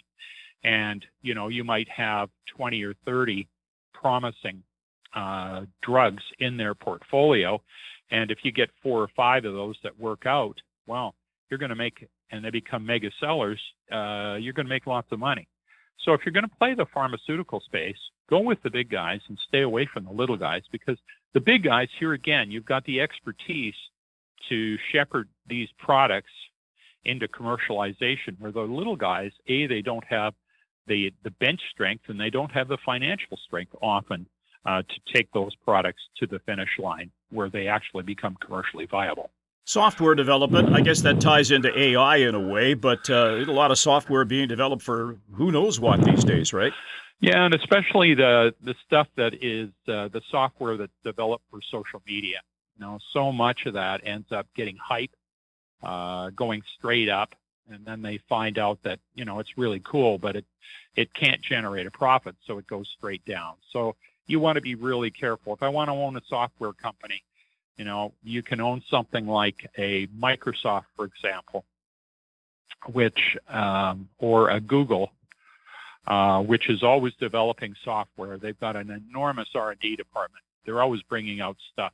and 0.65 1.05
you 1.23 1.35
know 1.35 1.49
you 1.49 1.65
might 1.65 1.89
have 1.89 2.29
20 2.57 2.83
or 2.85 2.95
30 3.05 3.47
promising 3.93 4.63
uh, 5.15 5.63
drugs 5.83 6.23
in 6.41 6.57
their 6.57 6.75
portfolio, 6.75 7.61
and 8.11 8.31
if 8.31 8.39
you 8.43 8.53
get 8.53 8.71
four 8.83 9.01
or 9.01 9.09
five 9.17 9.45
of 9.45 9.55
those 9.55 9.77
that 9.83 9.99
work 9.99 10.27
out, 10.27 10.61
well, 10.87 11.15
you're 11.51 11.59
going 11.59 11.71
to 11.71 11.77
make 11.77 12.07
and 12.31 12.45
they 12.45 12.51
become 12.51 12.85
mega 12.85 13.11
sellers. 13.21 13.61
Uh, 13.91 14.37
you're 14.41 14.55
going 14.55 14.67
to 14.67 14.73
make 14.73 14.87
lots 14.87 15.07
of 15.13 15.19
money. 15.19 15.47
So 16.05 16.15
if 16.15 16.23
you're 16.25 16.33
going 16.33 16.49
to 16.49 16.57
play 16.57 16.75
the 16.75 16.87
pharmaceutical 16.93 17.61
space, 17.61 17.97
go 18.29 18.41
with 18.41 18.59
the 18.63 18.71
big 18.71 18.91
guys 18.91 19.21
and 19.29 19.39
stay 19.49 19.61
away 19.61 19.89
from 19.93 20.05
the 20.05 20.11
little 20.11 20.37
guys 20.37 20.63
because 20.73 20.97
the 21.35 21.41
big 21.41 21.63
guys 21.63 21.89
here 21.99 22.15
again, 22.15 22.51
you've 22.51 22.65
got 22.65 22.85
the 22.85 23.01
expertise 23.01 23.75
to 24.49 24.77
shepherd 24.91 25.29
these 25.47 25.69
products 25.79 26.31
into 27.05 27.27
commercialization 27.29 28.39
where 28.39 28.53
the 28.53 28.61
little 28.61 28.97
guys, 28.97 29.33
A, 29.49 29.67
they 29.67 29.83
don't 29.83 30.05
have 30.05 30.35
the, 30.87 31.13
the 31.25 31.31
bench 31.33 31.61
strength 31.73 32.05
and 32.09 32.21
they 32.21 32.31
don't 32.31 32.51
have 32.53 32.69
the 32.69 32.79
financial 32.85 33.37
strength 33.47 33.75
often 33.83 34.27
uh, 34.65 34.83
to 34.83 35.15
take 35.15 35.31
those 35.33 35.55
products 35.65 36.03
to 36.19 36.27
the 36.27 36.39
finish 36.41 36.69
line 36.79 37.11
where 37.31 37.51
they 37.51 37.67
actually 37.67 38.03
become 38.03 38.37
commercially 38.45 38.87
viable. 38.87 39.31
Software 39.65 40.15
development, 40.15 40.75
I 40.75 40.81
guess 40.81 41.03
that 41.03 41.21
ties 41.21 41.53
into 41.53 41.77
AI 41.79 42.17
in 42.17 42.35
a 42.35 42.41
way, 42.41 42.75
but 42.75 43.09
uh, 43.09 43.37
a 43.37 43.45
lot 43.45 43.71
of 43.71 43.79
software 43.79 44.25
being 44.25 44.49
developed 44.49 44.83
for 44.83 45.17
who 45.35 45.53
knows 45.53 45.79
what 45.79 46.05
these 46.05 46.25
days, 46.25 46.53
right? 46.53 46.73
Yeah, 47.21 47.45
and 47.45 47.55
especially 47.55 48.15
the 48.15 48.53
the 48.65 48.75
stuff 48.85 49.07
that 49.17 49.35
is 49.35 49.69
uh, 49.87 50.09
the 50.09 50.21
software 50.33 50.77
that's 50.77 50.91
developed 51.05 51.45
for 51.49 51.61
social 51.71 52.03
media. 52.05 52.41
You 52.77 52.85
know, 52.85 52.99
so 53.13 53.31
much 53.31 53.61
of 53.67 53.75
that 53.75 54.01
ends 54.05 54.33
up 54.33 54.49
getting 54.57 54.77
hype, 54.77 55.11
uh, 55.83 56.31
going 56.31 56.63
straight 56.79 57.09
up, 57.09 57.35
and 57.71 57.85
then 57.85 58.03
they 58.03 58.19
find 58.29 58.59
out 58.59 58.79
that 58.85 58.99
you 59.15 59.25
know 59.25 59.39
it's 59.39 59.57
really 59.57 59.81
cool, 59.85 60.19
but 60.19 60.37
it 60.37 60.45
it 60.97 61.13
can't 61.15 61.41
generate 61.43 61.87
a 61.87 61.91
profit, 61.91 62.37
so 62.47 62.59
it 62.59 62.67
goes 62.67 62.89
straight 62.99 63.25
down. 63.25 63.55
So 63.73 63.97
you 64.27 64.41
want 64.41 64.57
to 64.57 64.63
be 64.63 64.75
really 64.75 65.11
careful. 65.11 65.55
If 65.55 65.63
I 65.63 65.69
want 65.69 65.89
to 65.89 65.93
own 65.93 66.17
a 66.17 66.23
software 66.29 66.73
company, 66.73 67.23
you 67.77 67.85
know, 67.85 68.13
you 68.23 68.43
can 68.43 68.61
own 68.61 68.83
something 68.91 69.27
like 69.27 69.57
a 69.79 70.07
Microsoft, 70.09 70.85
for 70.97 71.07
example, 71.07 71.65
which 72.93 73.19
um, 73.49 74.09
or 74.19 74.51
a 74.51 74.61
Google 74.61 75.11
uh, 76.07 76.41
which 76.41 76.69
is 76.69 76.83
always 76.83 77.13
developing 77.21 77.75
software. 77.85 78.39
They've 78.39 78.59
got 78.59 78.75
an 78.75 78.91
enormous 78.91 79.49
R&D 79.55 79.97
department. 79.97 80.43
They're 80.65 80.83
always 80.83 81.03
bringing 81.03 81.41
out 81.41 81.57
stuff, 81.73 81.93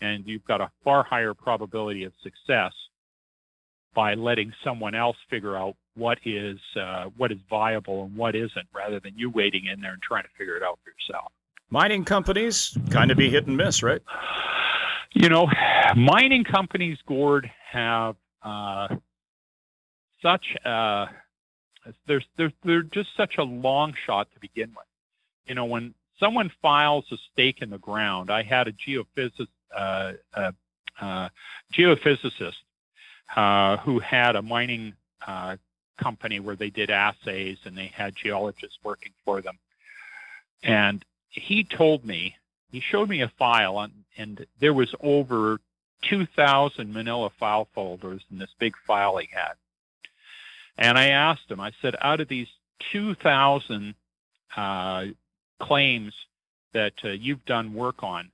and 0.00 0.24
you've 0.26 0.44
got 0.44 0.60
a 0.60 0.70
far 0.84 1.02
higher 1.02 1.34
probability 1.34 2.04
of 2.04 2.12
success 2.22 2.72
by 3.94 4.14
letting 4.14 4.52
someone 4.64 4.94
else 4.94 5.16
figure 5.28 5.56
out 5.56 5.74
what 5.94 6.18
is 6.24 6.58
uh, 6.80 7.06
what 7.16 7.32
is 7.32 7.38
viable 7.50 8.04
and 8.04 8.16
what 8.16 8.34
isn't, 8.34 8.66
rather 8.74 9.00
than 9.00 9.12
you 9.16 9.30
waiting 9.30 9.66
in 9.66 9.80
there 9.80 9.92
and 9.92 10.02
trying 10.02 10.22
to 10.22 10.30
figure 10.36 10.56
it 10.56 10.62
out 10.62 10.78
for 10.84 10.90
yourself. 10.90 11.32
Mining 11.70 12.04
companies 12.04 12.76
kind 12.90 13.10
of 13.10 13.16
be 13.16 13.28
hit 13.28 13.46
and 13.46 13.56
miss, 13.56 13.82
right? 13.82 14.00
You 15.14 15.28
know, 15.28 15.48
mining 15.96 16.44
companies, 16.44 16.98
Gord, 17.06 17.50
have 17.70 18.16
uh, 18.42 18.88
such 20.22 20.56
a 20.64 21.08
there's 22.06 22.24
they're, 22.36 22.52
they're 22.64 22.82
just 22.82 23.10
such 23.16 23.38
a 23.38 23.42
long 23.42 23.94
shot 24.06 24.28
to 24.34 24.40
begin 24.40 24.68
with. 24.70 24.86
You 25.46 25.54
know, 25.54 25.64
when 25.64 25.94
someone 26.20 26.50
files 26.60 27.04
a 27.12 27.16
stake 27.32 27.62
in 27.62 27.70
the 27.70 27.78
ground, 27.78 28.30
I 28.30 28.42
had 28.42 28.68
a 28.68 28.72
geophysicist, 28.72 29.48
uh, 29.76 30.12
uh, 30.34 30.52
uh, 31.00 31.28
geophysicist 31.72 32.56
uh, 33.34 33.76
who 33.78 33.98
had 33.98 34.36
a 34.36 34.42
mining 34.42 34.94
uh, 35.26 35.56
company 35.98 36.40
where 36.40 36.56
they 36.56 36.70
did 36.70 36.90
assays 36.90 37.58
and 37.64 37.76
they 37.76 37.90
had 37.94 38.14
geologists 38.16 38.78
working 38.82 39.12
for 39.24 39.40
them. 39.40 39.58
And 40.62 41.04
he 41.28 41.64
told 41.64 42.04
me, 42.04 42.36
he 42.70 42.80
showed 42.80 43.08
me 43.08 43.22
a 43.22 43.32
file, 43.38 43.80
and, 43.80 43.92
and 44.16 44.46
there 44.60 44.74
was 44.74 44.94
over 45.00 45.58
2,000 46.02 46.92
manila 46.92 47.30
file 47.38 47.68
folders 47.74 48.22
in 48.30 48.38
this 48.38 48.50
big 48.58 48.74
file 48.86 49.16
he 49.16 49.28
had. 49.32 49.54
And 50.76 50.96
I 50.96 51.08
asked 51.08 51.50
him, 51.50 51.60
I 51.60 51.72
said, 51.82 51.96
out 52.00 52.20
of 52.20 52.28
these 52.28 52.48
2,000 52.92 53.94
uh, 54.56 55.04
claims 55.60 56.12
that 56.72 56.92
uh, 57.04 57.08
you've 57.08 57.44
done 57.44 57.74
work 57.74 58.02
on, 58.02 58.30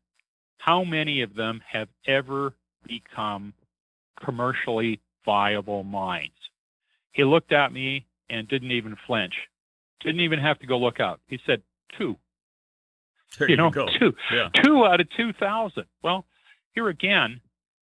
how 0.58 0.84
many 0.84 1.22
of 1.22 1.34
them 1.34 1.62
have 1.66 1.88
ever 2.06 2.52
become 2.86 3.54
commercially 4.24 5.00
viable 5.24 5.84
mines? 5.84 6.32
He 7.12 7.24
looked 7.24 7.52
at 7.52 7.72
me 7.72 8.06
and 8.30 8.48
didn't 8.48 8.70
even 8.72 8.96
flinch. 9.06 9.34
Didn't 10.00 10.20
even 10.20 10.38
have 10.38 10.58
to 10.60 10.66
go 10.66 10.78
look 10.78 11.00
out. 11.00 11.20
He 11.28 11.38
said, 11.46 11.62
two. 11.96 12.16
There 13.38 13.50
you 13.50 13.56
know, 13.56 13.70
go. 13.70 13.86
two, 13.98 14.14
Yeah. 14.32 14.48
two 14.62 14.84
out 14.84 15.00
of 15.00 15.10
2,000. 15.10 15.84
Well, 16.02 16.24
here 16.74 16.88
again, 16.88 17.40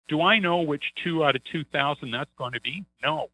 do 0.08 0.20
I 0.22 0.38
know 0.38 0.58
which 0.62 0.84
two 1.02 1.24
out 1.24 1.36
of 1.36 1.44
2,000 1.44 2.10
that's 2.10 2.30
going 2.36 2.52
to 2.52 2.60
be? 2.60 2.84
No. 3.02 3.30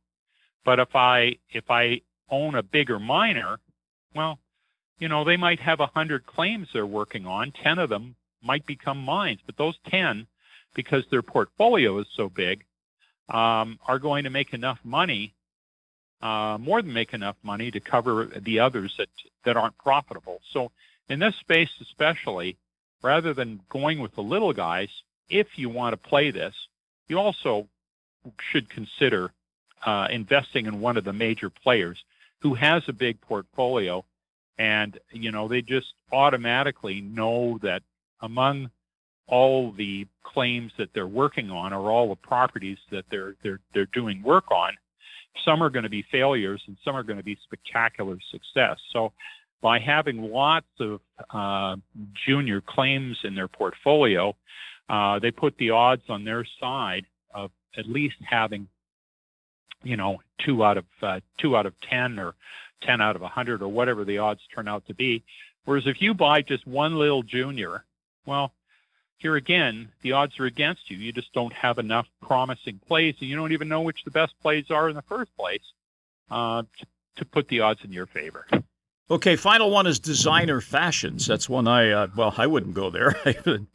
But 0.64 0.78
if 0.78 0.94
I 0.94 1.36
if 1.50 1.70
I 1.70 2.02
own 2.30 2.54
a 2.54 2.62
bigger 2.62 2.98
miner, 2.98 3.58
well, 4.14 4.38
you 4.98 5.08
know, 5.08 5.24
they 5.24 5.36
might 5.36 5.58
have 5.60 5.80
a 5.80 5.86
hundred 5.86 6.26
claims 6.26 6.68
they're 6.72 6.86
working 6.86 7.26
on. 7.26 7.50
Ten 7.52 7.78
of 7.78 7.88
them 7.88 8.14
might 8.42 8.66
become 8.66 8.98
mines, 9.02 9.40
but 9.46 9.56
those 9.56 9.78
ten, 9.88 10.26
because 10.74 11.04
their 11.10 11.22
portfolio 11.22 11.98
is 11.98 12.06
so 12.14 12.28
big, 12.28 12.64
um, 13.30 13.78
are 13.86 13.98
going 13.98 14.24
to 14.24 14.30
make 14.30 14.52
enough 14.52 14.78
money, 14.84 15.34
uh, 16.20 16.58
more 16.60 16.82
than 16.82 16.92
make 16.92 17.14
enough 17.14 17.36
money 17.42 17.70
to 17.70 17.80
cover 17.80 18.30
the 18.40 18.60
others 18.60 18.94
that 18.98 19.08
that 19.44 19.56
aren't 19.56 19.78
profitable. 19.78 20.40
So 20.52 20.70
in 21.08 21.18
this 21.18 21.34
space, 21.36 21.70
especially, 21.80 22.56
rather 23.02 23.32
than 23.32 23.60
going 23.68 24.00
with 24.00 24.14
the 24.14 24.22
little 24.22 24.52
guys, 24.52 24.88
if 25.28 25.46
you 25.56 25.68
want 25.68 25.92
to 25.92 26.08
play 26.08 26.30
this, 26.30 26.54
you 27.08 27.18
also 27.18 27.68
should 28.52 28.68
consider 28.68 29.32
uh, 29.86 30.08
investing 30.10 30.66
in 30.66 30.80
one 30.80 30.96
of 30.96 31.04
the 31.04 31.12
major 31.12 31.50
players 31.50 31.98
who 32.40 32.54
has 32.54 32.82
a 32.88 32.92
big 32.92 33.20
portfolio 33.20 34.04
and 34.58 34.98
you 35.10 35.32
know 35.32 35.48
they 35.48 35.62
just 35.62 35.94
automatically 36.12 37.00
know 37.00 37.58
that 37.62 37.82
among 38.20 38.70
all 39.30 39.72
the 39.72 40.06
claims 40.22 40.72
that 40.78 40.88
they're 40.94 41.06
working 41.06 41.50
on 41.50 41.72
or 41.72 41.90
all 41.90 42.08
the 42.08 42.16
properties 42.16 42.78
that 42.90 43.04
they're 43.10 43.34
they're 43.42 43.60
they're 43.74 43.88
doing 43.92 44.22
work 44.22 44.50
on 44.50 44.72
some 45.44 45.62
are 45.62 45.70
going 45.70 45.84
to 45.84 45.90
be 45.90 46.04
failures 46.10 46.62
and 46.66 46.76
some 46.84 46.94
are 46.96 47.02
going 47.02 47.16
to 47.18 47.24
be 47.24 47.38
spectacular 47.44 48.18
success 48.30 48.76
so 48.92 49.12
by 49.62 49.78
having 49.78 50.22
lots 50.22 50.66
of 50.80 51.00
uh, 51.34 51.76
junior 52.26 52.60
claims 52.60 53.16
in 53.24 53.34
their 53.34 53.48
portfolio 53.48 54.34
uh, 54.88 55.18
they 55.18 55.30
put 55.30 55.56
the 55.58 55.70
odds 55.70 56.02
on 56.08 56.24
their 56.24 56.44
side 56.60 57.04
of 57.34 57.50
at 57.78 57.86
least 57.86 58.16
having 58.28 58.66
you 59.82 59.96
know, 59.96 60.18
two 60.44 60.64
out 60.64 60.76
of 60.76 60.84
uh, 61.02 61.20
two 61.38 61.56
out 61.56 61.66
of 61.66 61.74
ten 61.88 62.18
or 62.18 62.34
ten 62.82 63.00
out 63.00 63.16
of 63.16 63.22
a 63.22 63.28
hundred 63.28 63.62
or 63.62 63.68
whatever 63.68 64.04
the 64.04 64.18
odds 64.18 64.40
turn 64.54 64.68
out 64.68 64.86
to 64.86 64.94
be. 64.94 65.22
Whereas 65.64 65.84
if 65.86 65.96
you 66.00 66.14
buy 66.14 66.42
just 66.42 66.66
one 66.66 66.96
little 66.96 67.22
junior, 67.22 67.84
well, 68.26 68.52
here 69.20 69.36
again, 69.36 69.90
the 70.02 70.12
odds 70.12 70.38
are 70.40 70.46
against 70.46 70.90
you. 70.90 70.96
You 70.96 71.12
just 71.12 71.32
don't 71.32 71.52
have 71.52 71.78
enough 71.78 72.06
promising 72.22 72.80
plays, 72.88 73.14
and 73.20 73.28
you 73.28 73.36
don't 73.36 73.52
even 73.52 73.68
know 73.68 73.82
which 73.82 74.04
the 74.04 74.10
best 74.10 74.34
plays 74.42 74.70
are 74.70 74.88
in 74.88 74.96
the 74.96 75.02
first 75.02 75.34
place 75.36 75.62
uh, 76.30 76.62
to, 76.62 76.86
to 77.16 77.24
put 77.24 77.48
the 77.48 77.60
odds 77.60 77.80
in 77.84 77.92
your 77.92 78.06
favor. 78.06 78.46
Okay, 79.10 79.36
final 79.36 79.70
one 79.70 79.86
is 79.86 79.98
designer 79.98 80.60
fashions. 80.60 81.26
That's 81.26 81.48
one 81.48 81.68
I 81.68 81.90
uh, 81.90 82.06
well, 82.16 82.34
I 82.36 82.46
wouldn't 82.46 82.74
go 82.74 82.90
there. 82.90 83.14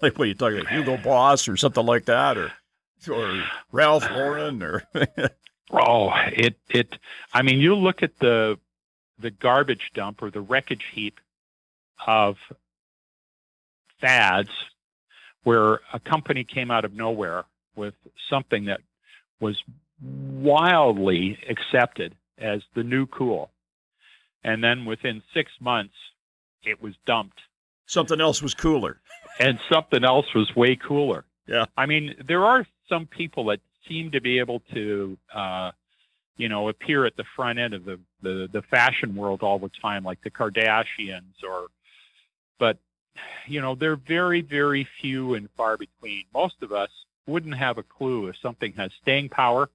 like 0.01 0.17
what 0.17 0.21
are 0.21 0.25
you 0.25 0.33
talking 0.33 0.59
about, 0.59 0.71
Hugo 0.71 0.97
Boss 0.97 1.47
or 1.47 1.57
something 1.57 1.85
like 1.85 2.05
that, 2.05 2.37
or 2.37 2.51
or 3.09 3.43
Ralph 3.71 4.09
Lauren, 4.09 4.63
or 4.63 4.83
Oh, 5.71 6.11
it 6.31 6.57
it. 6.69 6.97
I 7.33 7.41
mean, 7.41 7.59
you 7.59 7.75
look 7.75 8.01
at 8.01 8.17
the 8.19 8.57
the 9.19 9.31
garbage 9.31 9.91
dump 9.93 10.21
or 10.21 10.31
the 10.31 10.41
wreckage 10.41 10.85
heap 10.93 11.19
of 12.05 12.37
fads, 13.99 14.49
where 15.45 15.79
a 15.93 15.99
company 15.99 16.43
came 16.43 16.69
out 16.69 16.83
of 16.83 16.93
nowhere 16.93 17.45
with 17.77 17.93
something 18.29 18.65
that 18.65 18.81
was 19.39 19.55
wildly 20.01 21.39
accepted 21.49 22.13
as 22.37 22.61
the 22.75 22.83
new 22.83 23.05
cool, 23.05 23.49
and 24.43 24.61
then 24.61 24.85
within 24.85 25.23
six 25.33 25.51
months, 25.61 25.95
it 26.63 26.81
was 26.81 26.93
dumped, 27.05 27.39
something 27.85 28.19
else 28.19 28.41
was 28.41 28.53
cooler. 28.53 28.99
and 29.39 29.59
something 29.71 30.03
else 30.03 30.33
was 30.33 30.53
way 30.55 30.75
cooler. 30.75 31.25
Yeah. 31.47 31.65
I 31.77 31.85
mean, 31.85 32.15
there 32.27 32.45
are 32.45 32.65
some 32.89 33.05
people 33.05 33.45
that 33.45 33.59
seem 33.87 34.11
to 34.11 34.21
be 34.21 34.39
able 34.39 34.61
to, 34.73 35.17
uh, 35.33 35.71
you 36.37 36.49
know, 36.49 36.69
appear 36.69 37.05
at 37.05 37.15
the 37.17 37.25
front 37.35 37.59
end 37.59 37.73
of 37.73 37.85
the, 37.85 37.99
the, 38.21 38.49
the 38.51 38.61
fashion 38.63 39.15
world 39.15 39.41
all 39.41 39.59
the 39.59 39.71
time, 39.81 40.03
like 40.03 40.21
the 40.23 40.31
Kardashians 40.31 41.43
or, 41.47 41.67
but, 42.59 42.77
you 43.47 43.61
know, 43.61 43.75
they're 43.75 43.95
very, 43.95 44.41
very 44.41 44.87
few 45.01 45.35
and 45.35 45.49
far 45.57 45.77
between. 45.77 46.23
Most 46.33 46.55
of 46.61 46.71
us 46.71 46.89
wouldn't 47.27 47.57
have 47.57 47.77
a 47.77 47.83
clue 47.83 48.27
if 48.27 48.35
something 48.41 48.73
has 48.73 48.91
staying 49.01 49.29
power 49.29 49.69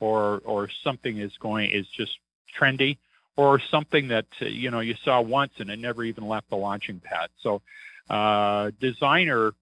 or, 0.00 0.40
or 0.44 0.68
something 0.84 1.18
is 1.18 1.32
going, 1.40 1.70
is 1.70 1.86
just 1.96 2.12
trendy 2.58 2.98
or 3.36 3.60
something 3.70 4.08
that, 4.08 4.26
uh, 4.40 4.46
you 4.46 4.70
know, 4.70 4.80
you 4.80 4.94
saw 5.04 5.20
once 5.20 5.52
and 5.58 5.70
it 5.70 5.78
never 5.78 6.04
even 6.04 6.26
left 6.26 6.50
the 6.50 6.56
launching 6.56 7.00
pad. 7.00 7.30
So, 7.40 7.62
uh, 8.10 8.72
designer, 8.80 9.52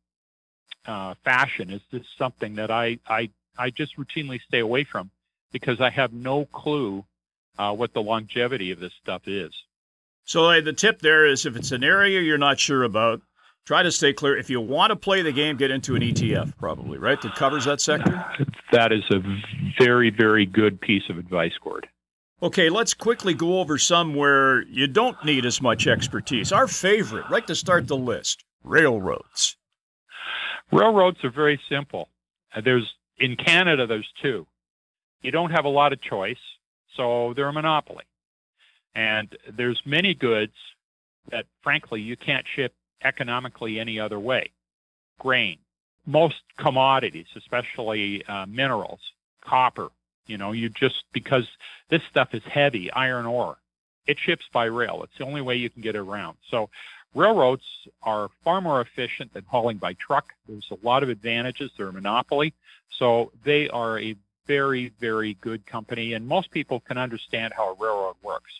uh, 0.86 1.14
fashion 1.24 1.70
is 1.70 1.82
just 1.90 2.08
something 2.18 2.56
that 2.56 2.70
I, 2.70 2.98
I 3.06 3.30
I 3.58 3.70
just 3.70 3.96
routinely 3.98 4.40
stay 4.48 4.60
away 4.60 4.84
from 4.84 5.10
because 5.52 5.80
I 5.80 5.90
have 5.90 6.12
no 6.12 6.46
clue 6.46 7.04
uh, 7.58 7.72
what 7.74 7.92
the 7.92 8.00
longevity 8.00 8.70
of 8.70 8.80
this 8.80 8.92
stuff 9.02 9.22
is. 9.26 9.52
So 10.24 10.60
the 10.60 10.72
tip 10.72 11.00
there 11.00 11.26
is 11.26 11.46
if 11.46 11.56
it's 11.56 11.72
an 11.72 11.82
area 11.82 12.20
you're 12.20 12.38
not 12.38 12.60
sure 12.60 12.84
about, 12.84 13.20
try 13.64 13.82
to 13.82 13.90
stay 13.90 14.12
clear. 14.12 14.36
If 14.36 14.50
you 14.50 14.60
want 14.60 14.90
to 14.90 14.96
play 14.96 15.22
the 15.22 15.32
game, 15.32 15.56
get 15.56 15.70
into 15.70 15.96
an 15.96 16.02
ETF, 16.02 16.56
probably 16.56 16.98
right 16.98 17.20
that 17.22 17.34
covers 17.34 17.64
that 17.64 17.80
sector. 17.80 18.24
That 18.72 18.92
is 18.92 19.02
a 19.10 19.20
very 19.82 20.10
very 20.10 20.46
good 20.46 20.80
piece 20.80 21.02
of 21.10 21.18
advice, 21.18 21.52
Gord. 21.62 21.88
Okay, 22.42 22.70
let's 22.70 22.94
quickly 22.94 23.34
go 23.34 23.60
over 23.60 23.76
some 23.76 24.14
where 24.14 24.62
you 24.62 24.86
don't 24.86 25.22
need 25.24 25.44
as 25.44 25.60
much 25.60 25.86
expertise. 25.86 26.52
Our 26.52 26.66
favorite, 26.66 27.28
right 27.28 27.46
to 27.46 27.54
start 27.54 27.86
the 27.86 27.96
list, 27.96 28.44
railroads. 28.64 29.56
Railroads 30.72 31.18
are 31.22 31.30
very 31.30 31.60
simple. 31.68 32.08
Uh, 32.54 32.62
there's 32.62 32.88
in 33.18 33.36
Canada, 33.36 33.86
there's 33.86 34.08
two. 34.22 34.46
You 35.20 35.30
don't 35.30 35.50
have 35.50 35.66
a 35.66 35.68
lot 35.68 35.92
of 35.92 36.00
choice, 36.00 36.38
so 36.96 37.34
they're 37.34 37.48
a 37.48 37.52
monopoly. 37.52 38.04
And 38.94 39.36
there's 39.56 39.80
many 39.86 40.14
goods 40.14 40.52
that, 41.30 41.46
frankly, 41.62 42.00
you 42.00 42.16
can't 42.16 42.44
ship 42.56 42.74
economically 43.04 43.78
any 43.78 44.00
other 44.00 44.18
way. 44.18 44.50
Grain, 45.18 45.58
most 46.06 46.42
commodities, 46.58 47.26
especially 47.36 48.24
uh, 48.26 48.46
minerals, 48.46 49.00
copper. 49.44 49.88
You 50.26 50.38
know, 50.38 50.52
you 50.52 50.68
just 50.68 51.04
because 51.12 51.46
this 51.88 52.02
stuff 52.10 52.28
is 52.32 52.42
heavy, 52.44 52.90
iron 52.92 53.26
ore, 53.26 53.56
it 54.06 54.16
ships 54.24 54.44
by 54.52 54.64
rail. 54.64 55.02
It's 55.02 55.18
the 55.18 55.24
only 55.24 55.40
way 55.40 55.56
you 55.56 55.70
can 55.70 55.82
get 55.82 55.94
it 55.94 55.98
around. 55.98 56.36
So 56.50 56.68
railroads 57.14 57.64
are 58.02 58.28
far 58.44 58.60
more 58.60 58.80
efficient 58.80 59.32
than 59.34 59.44
hauling 59.44 59.78
by 59.78 59.94
truck. 59.94 60.26
There's 60.48 60.70
a 60.70 60.86
lot 60.86 61.02
of 61.02 61.08
advantages. 61.08 61.70
They're 61.76 61.88
a 61.88 61.92
monopoly. 61.92 62.54
So 62.98 63.32
they 63.44 63.68
are 63.68 63.98
a 63.98 64.14
very, 64.46 64.92
very 65.00 65.34
good 65.40 65.64
company, 65.66 66.14
and 66.14 66.26
most 66.26 66.50
people 66.50 66.80
can 66.80 66.98
understand 66.98 67.52
how 67.56 67.70
a 67.70 67.76
railroad 67.78 68.16
works. 68.22 68.50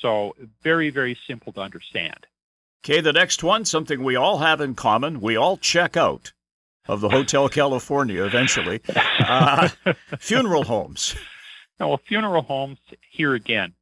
So 0.00 0.34
very, 0.62 0.90
very 0.90 1.18
simple 1.26 1.52
to 1.54 1.60
understand. 1.60 2.26
Okay, 2.84 3.00
the 3.00 3.12
next 3.12 3.42
one, 3.42 3.64
something 3.64 4.02
we 4.02 4.16
all 4.16 4.38
have 4.38 4.60
in 4.60 4.74
common. 4.74 5.20
We 5.20 5.36
all 5.36 5.56
check 5.56 5.96
out 5.96 6.32
of 6.86 7.00
the 7.00 7.08
Hotel 7.08 7.48
California 7.60 8.24
eventually. 8.24 8.80
Uh, 9.18 9.68
funeral 10.20 10.62
homes. 10.62 11.16
Now, 11.80 11.88
well, 11.88 12.00
funeral 12.06 12.42
homes, 12.42 12.78
here 13.10 13.34
again, 13.34 13.72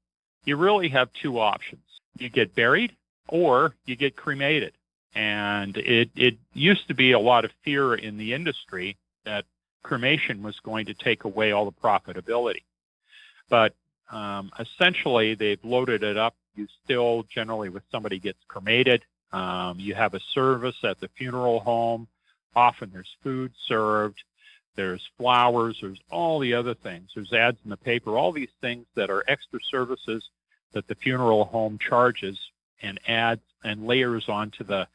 you 0.46 0.56
really 0.56 0.88
have 0.88 1.12
two 1.12 1.38
options. 1.38 1.82
You 2.16 2.30
get 2.30 2.54
buried 2.54 2.96
or 3.28 3.74
you 3.84 3.94
get 3.96 4.16
cremated. 4.16 4.72
And 5.14 5.76
it, 5.76 6.10
it 6.16 6.38
used 6.54 6.88
to 6.88 6.94
be 6.94 7.12
a 7.12 7.18
lot 7.18 7.44
of 7.44 7.50
fear 7.62 7.94
in 7.94 8.16
the 8.16 8.32
industry 8.32 8.96
that 9.24 9.44
cremation 9.82 10.42
was 10.42 10.58
going 10.60 10.86
to 10.86 10.94
take 10.94 11.24
away 11.24 11.52
all 11.52 11.66
the 11.66 11.72
profitability. 11.72 12.62
But 13.48 13.74
um, 14.10 14.50
essentially, 14.58 15.34
they've 15.34 15.64
loaded 15.64 16.02
it 16.02 16.16
up. 16.16 16.34
You 16.54 16.66
still 16.84 17.24
generally, 17.34 17.68
with 17.68 17.82
somebody 17.90 18.18
gets 18.18 18.38
cremated, 18.46 19.02
um, 19.32 19.80
you 19.80 19.94
have 19.94 20.14
a 20.14 20.20
service 20.32 20.76
at 20.84 21.00
the 21.00 21.08
funeral 21.16 21.60
home. 21.60 22.06
Often 22.54 22.90
there's 22.92 23.16
food 23.22 23.50
served, 23.66 24.22
there's 24.76 25.02
flowers, 25.18 25.78
there's 25.80 25.98
all 26.10 26.38
the 26.38 26.54
other 26.54 26.74
things. 26.74 27.10
There's 27.14 27.32
ads 27.32 27.58
in 27.64 27.70
the 27.70 27.76
paper, 27.76 28.16
all 28.16 28.30
these 28.30 28.54
things 28.60 28.86
that 28.94 29.10
are 29.10 29.24
extra 29.26 29.58
services 29.70 30.22
that 30.72 30.86
the 30.86 30.94
funeral 30.94 31.44
home 31.44 31.78
charges 31.78 32.38
and 32.82 33.00
adds 33.08 33.40
and 33.64 33.86
layers 33.86 34.28
onto 34.28 34.62
the 34.64 34.86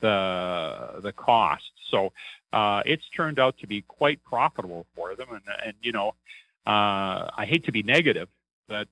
the 0.00 1.00
the 1.02 1.12
cost. 1.12 1.70
So 1.90 2.12
uh, 2.52 2.82
it's 2.84 3.04
turned 3.16 3.38
out 3.38 3.56
to 3.58 3.66
be 3.66 3.82
quite 3.82 4.22
profitable 4.24 4.86
for 4.94 5.14
them. 5.14 5.28
And, 5.30 5.42
and 5.64 5.74
you 5.82 5.92
know, 5.92 6.14
uh, 6.66 7.30
I 7.36 7.46
hate 7.46 7.64
to 7.66 7.72
be 7.72 7.82
negative, 7.82 8.28
that 8.68 8.86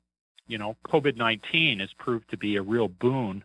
you 0.47 0.59
know 0.59 0.77
COVID 0.87 1.17
nineteen 1.17 1.81
has 1.81 1.91
proved 1.99 2.31
to 2.31 2.37
be 2.37 2.57
a 2.57 2.63
real 2.63 2.89
boon 2.89 3.45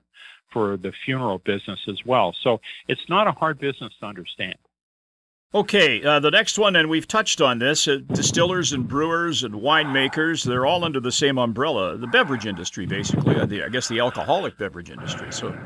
for 0.51 0.77
the 0.77 0.93
funeral 1.05 1.39
business 1.39 1.79
as 1.87 1.99
well. 2.05 2.33
So 2.43 2.59
it's 2.87 3.01
not 3.09 3.27
a 3.27 3.31
hard 3.31 3.59
business 3.59 3.93
to 3.99 4.05
understand. 4.05 4.55
Okay, 5.53 6.03
uh, 6.03 6.19
the 6.19 6.29
next 6.29 6.59
one, 6.59 6.75
and 6.75 6.89
we've 6.89 7.07
touched 7.07 7.39
on 7.39 7.57
this 7.57 7.87
uh, 7.87 7.99
distillers 8.11 8.73
and 8.73 8.85
brewers 8.85 9.43
and 9.43 9.55
winemakers, 9.55 10.43
they're 10.43 10.65
all 10.65 10.83
under 10.83 10.99
the 10.99 11.11
same 11.11 11.37
umbrella. 11.37 11.97
The 11.97 12.07
beverage 12.07 12.45
industry, 12.45 12.85
basically, 12.85 13.37
uh, 13.37 13.45
the, 13.45 13.63
I 13.63 13.69
guess 13.69 13.87
the 13.87 13.99
alcoholic 13.99 14.57
beverage 14.57 14.89
industry. 14.89 15.31
So, 15.31 15.57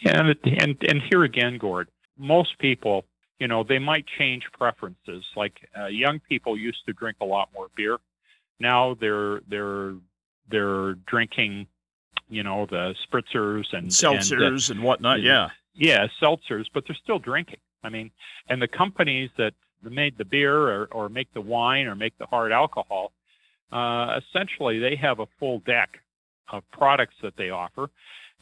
yeah, 0.00 0.20
and, 0.20 0.36
and, 0.44 0.76
and 0.88 1.02
here 1.08 1.22
again, 1.22 1.56
Gord, 1.56 1.88
most 2.18 2.58
people, 2.58 3.04
you 3.38 3.46
know, 3.46 3.62
they 3.62 3.78
might 3.78 4.06
change 4.18 4.42
preferences. 4.58 5.24
Like 5.36 5.52
uh, 5.78 5.86
young 5.86 6.18
people 6.28 6.58
used 6.58 6.84
to 6.86 6.92
drink 6.92 7.18
a 7.20 7.24
lot 7.24 7.48
more 7.54 7.68
beer. 7.76 7.98
Now 8.60 8.94
they're, 8.94 9.40
they're, 9.48 9.94
they're 10.48 10.94
drinking 11.06 11.66
you 12.30 12.44
know, 12.44 12.66
the 12.66 12.94
spritzers 13.06 13.66
and 13.72 13.88
seltzers 13.88 14.70
and, 14.70 14.78
uh, 14.78 14.80
and 14.80 14.84
whatnot. 14.84 15.20
Yeah. 15.20 15.48
Yeah, 15.74 16.06
seltzers, 16.22 16.66
but 16.72 16.84
they're 16.86 16.96
still 17.02 17.18
drinking. 17.18 17.58
I 17.82 17.88
mean, 17.88 18.10
and 18.48 18.60
the 18.60 18.68
companies 18.68 19.30
that 19.38 19.52
made 19.82 20.18
the 20.18 20.24
beer 20.24 20.54
or, 20.54 20.88
or 20.92 21.08
make 21.08 21.32
the 21.32 21.40
wine 21.40 21.86
or 21.86 21.94
make 21.94 22.16
the 22.18 22.26
hard 22.26 22.52
alcohol, 22.52 23.12
uh, 23.72 24.18
essentially 24.18 24.78
they 24.78 24.96
have 24.96 25.20
a 25.20 25.26
full 25.38 25.60
deck 25.60 25.98
of 26.52 26.62
products 26.72 27.14
that 27.22 27.36
they 27.36 27.50
offer. 27.50 27.90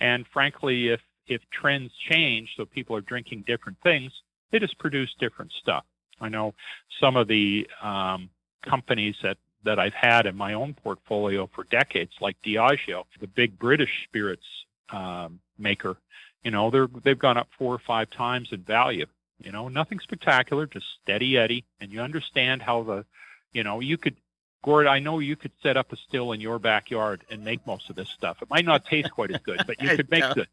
And 0.01 0.27
frankly, 0.33 0.89
if 0.89 1.01
if 1.27 1.43
trends 1.51 1.93
change, 2.11 2.49
so 2.57 2.65
people 2.65 2.97
are 2.97 3.03
drinking 3.03 3.45
different 3.47 3.77
things, 3.83 4.11
they 4.51 4.59
just 4.59 4.79
produce 4.79 5.15
different 5.21 5.53
stuff. 5.61 5.85
I 6.23 6.31
know 6.31 6.55
some 7.01 7.17
of 7.17 7.29
the 7.29 7.69
um, 7.83 8.31
companies 8.65 9.15
that 9.23 9.37
that 9.65 9.79
I've 9.79 9.95
had 9.95 10.27
in 10.27 10.37
my 10.37 10.55
own 10.55 10.75
portfolio 10.75 11.49
for 11.53 11.65
decades, 11.65 12.13
like 12.21 12.37
Diageo, 12.43 13.05
the 13.21 13.27
big 13.27 13.59
British 13.59 13.91
spirits 14.05 14.47
um, 14.91 15.41
maker. 15.59 15.97
You 16.45 16.51
know, 16.51 16.71
they're 16.71 16.89
they've 17.03 17.19
gone 17.19 17.37
up 17.37 17.49
four 17.59 17.75
or 17.75 17.81
five 17.81 18.11
times 18.11 18.49
in 18.53 18.61
value. 18.63 19.07
You 19.39 19.53
know, 19.53 19.69
nothing 19.69 20.01
spectacular, 20.01 20.67
just 20.67 20.87
steady 21.03 21.37
Eddie, 21.37 21.65
and 21.81 21.93
you 21.93 22.01
understand 22.01 22.63
how 22.63 22.83
the, 22.83 23.05
you 23.53 23.65
know, 23.65 23.81
you 23.81 23.99
could. 23.99 24.17
Gord, 24.65 24.89
I 24.89 24.99
know 24.99 25.21
you 25.21 25.37
could 25.37 25.53
set 25.63 25.77
up 25.77 25.93
a 25.93 25.97
still 25.97 26.33
in 26.33 26.41
your 26.41 26.59
backyard 26.59 27.25
and 27.31 27.45
make 27.45 27.65
most 27.65 27.91
of 27.91 27.97
this 27.97 28.09
stuff. 28.09 28.43
It 28.43 28.51
might 28.51 28.65
not 28.65 28.85
taste 28.85 29.11
quite 29.13 29.31
as 29.31 29.41
good, 29.41 29.63
but 29.69 29.81
you 29.81 29.89
could 29.97 30.11
make 30.11 30.25
the 30.35 30.49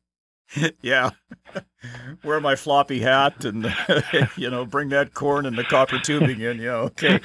yeah. 0.82 1.12
Wear 2.24 2.40
my 2.40 2.56
floppy 2.56 3.00
hat 3.00 3.46
and, 3.46 3.74
you 4.38 4.50
know, 4.50 4.66
bring 4.66 4.90
that 4.90 5.14
corn 5.14 5.46
and 5.46 5.58
the 5.58 5.64
copper 5.64 6.00
tubing 6.00 6.42
in. 6.42 6.60
Yeah, 6.60 6.76
okay. 6.76 7.20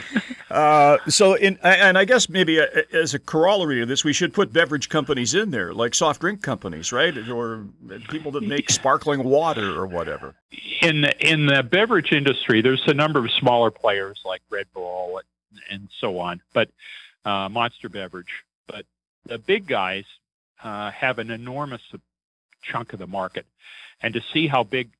Uh, 0.51 0.99
so, 1.09 1.35
in 1.35 1.59
and 1.63 1.97
I 1.97 2.05
guess 2.05 2.29
maybe 2.29 2.61
uh, 2.61 2.67
as 2.93 3.15
a 3.15 3.19
corollary 3.19 3.81
to 3.81 3.87
this, 3.87 4.05
we 4.05 4.13
should 4.13 4.35
put 4.35 4.53
beverage 4.53 4.89
companies 4.89 5.35
in 5.35 5.51
there, 5.51 5.73
like 5.73 5.95
soft 5.95 6.21
drink 6.21 6.43
companies, 6.43 6.93
right? 6.93 7.17
Or 7.29 7.67
people 8.09 8.33
that 8.33 8.43
make 8.43 8.71
sparkling 8.71 9.25
water 9.25 9.79
or 9.79 9.87
whatever. 9.87 10.35
In 10.83 11.05
in 11.21 11.47
the 11.47 11.63
beverage 11.63 12.13
industry, 12.13 12.61
there's 12.63 12.83
a 12.87 12.95
number 12.95 13.25
of 13.25 13.31
smaller 13.33 13.71
players 13.71 14.21
like 14.25 14.43
Red 14.51 14.67
Bull 14.75 15.19
and, 15.19 15.61
and 15.71 15.89
so 16.01 16.19
on, 16.19 16.41
but 16.53 16.69
uh, 17.25 17.49
Monster 17.49 17.89
Beverage. 17.89 18.45
But 18.67 18.85
the 19.25 19.39
big 19.39 19.67
guys 19.67 20.05
uh, 20.63 20.91
have 20.91 21.19
an 21.19 21.31
enormous 21.31 21.83
chunk 22.63 22.93
of 22.93 22.99
the 22.99 23.07
market. 23.07 23.47
And 24.03 24.15
to 24.15 24.21
see 24.33 24.47
how 24.47 24.65
big 24.65 24.91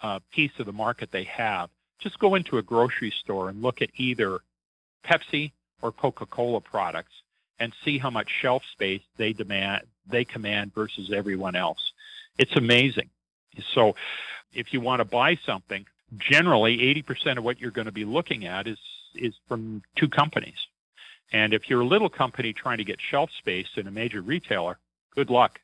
a 0.00 0.20
piece 0.32 0.52
of 0.58 0.66
the 0.66 0.72
market 0.72 1.10
they 1.10 1.24
have, 1.24 1.70
just 1.98 2.18
go 2.18 2.34
into 2.34 2.58
a 2.58 2.62
grocery 2.62 3.12
store 3.22 3.48
and 3.48 3.62
look 3.62 3.82
at 3.82 3.90
either 3.96 4.40
Pepsi 5.04 5.52
or 5.82 5.92
Coca-Cola 5.92 6.60
products 6.60 7.12
and 7.58 7.72
see 7.84 7.98
how 7.98 8.10
much 8.10 8.28
shelf 8.40 8.62
space 8.72 9.02
they 9.16 9.32
demand 9.32 9.82
they 10.10 10.24
command 10.24 10.72
versus 10.74 11.12
everyone 11.14 11.56
else. 11.56 11.92
It's 12.38 12.56
amazing. 12.56 13.10
So 13.74 13.94
if 14.52 14.72
you 14.72 14.80
want 14.80 15.00
to 15.00 15.04
buy 15.04 15.36
something, 15.44 15.84
generally 16.18 16.78
80% 16.78 17.38
of 17.38 17.44
what 17.44 17.60
you're 17.60 17.70
going 17.70 17.86
to 17.86 17.92
be 17.92 18.04
looking 18.04 18.46
at 18.46 18.66
is 18.66 18.78
is 19.14 19.34
from 19.48 19.82
two 19.96 20.08
companies. 20.08 20.58
And 21.32 21.52
if 21.52 21.68
you're 21.68 21.80
a 21.80 21.86
little 21.86 22.08
company 22.08 22.52
trying 22.52 22.78
to 22.78 22.84
get 22.84 22.98
shelf 23.10 23.30
space 23.38 23.68
in 23.76 23.86
a 23.86 23.90
major 23.90 24.22
retailer, 24.22 24.78
good 25.14 25.30
luck 25.30 25.60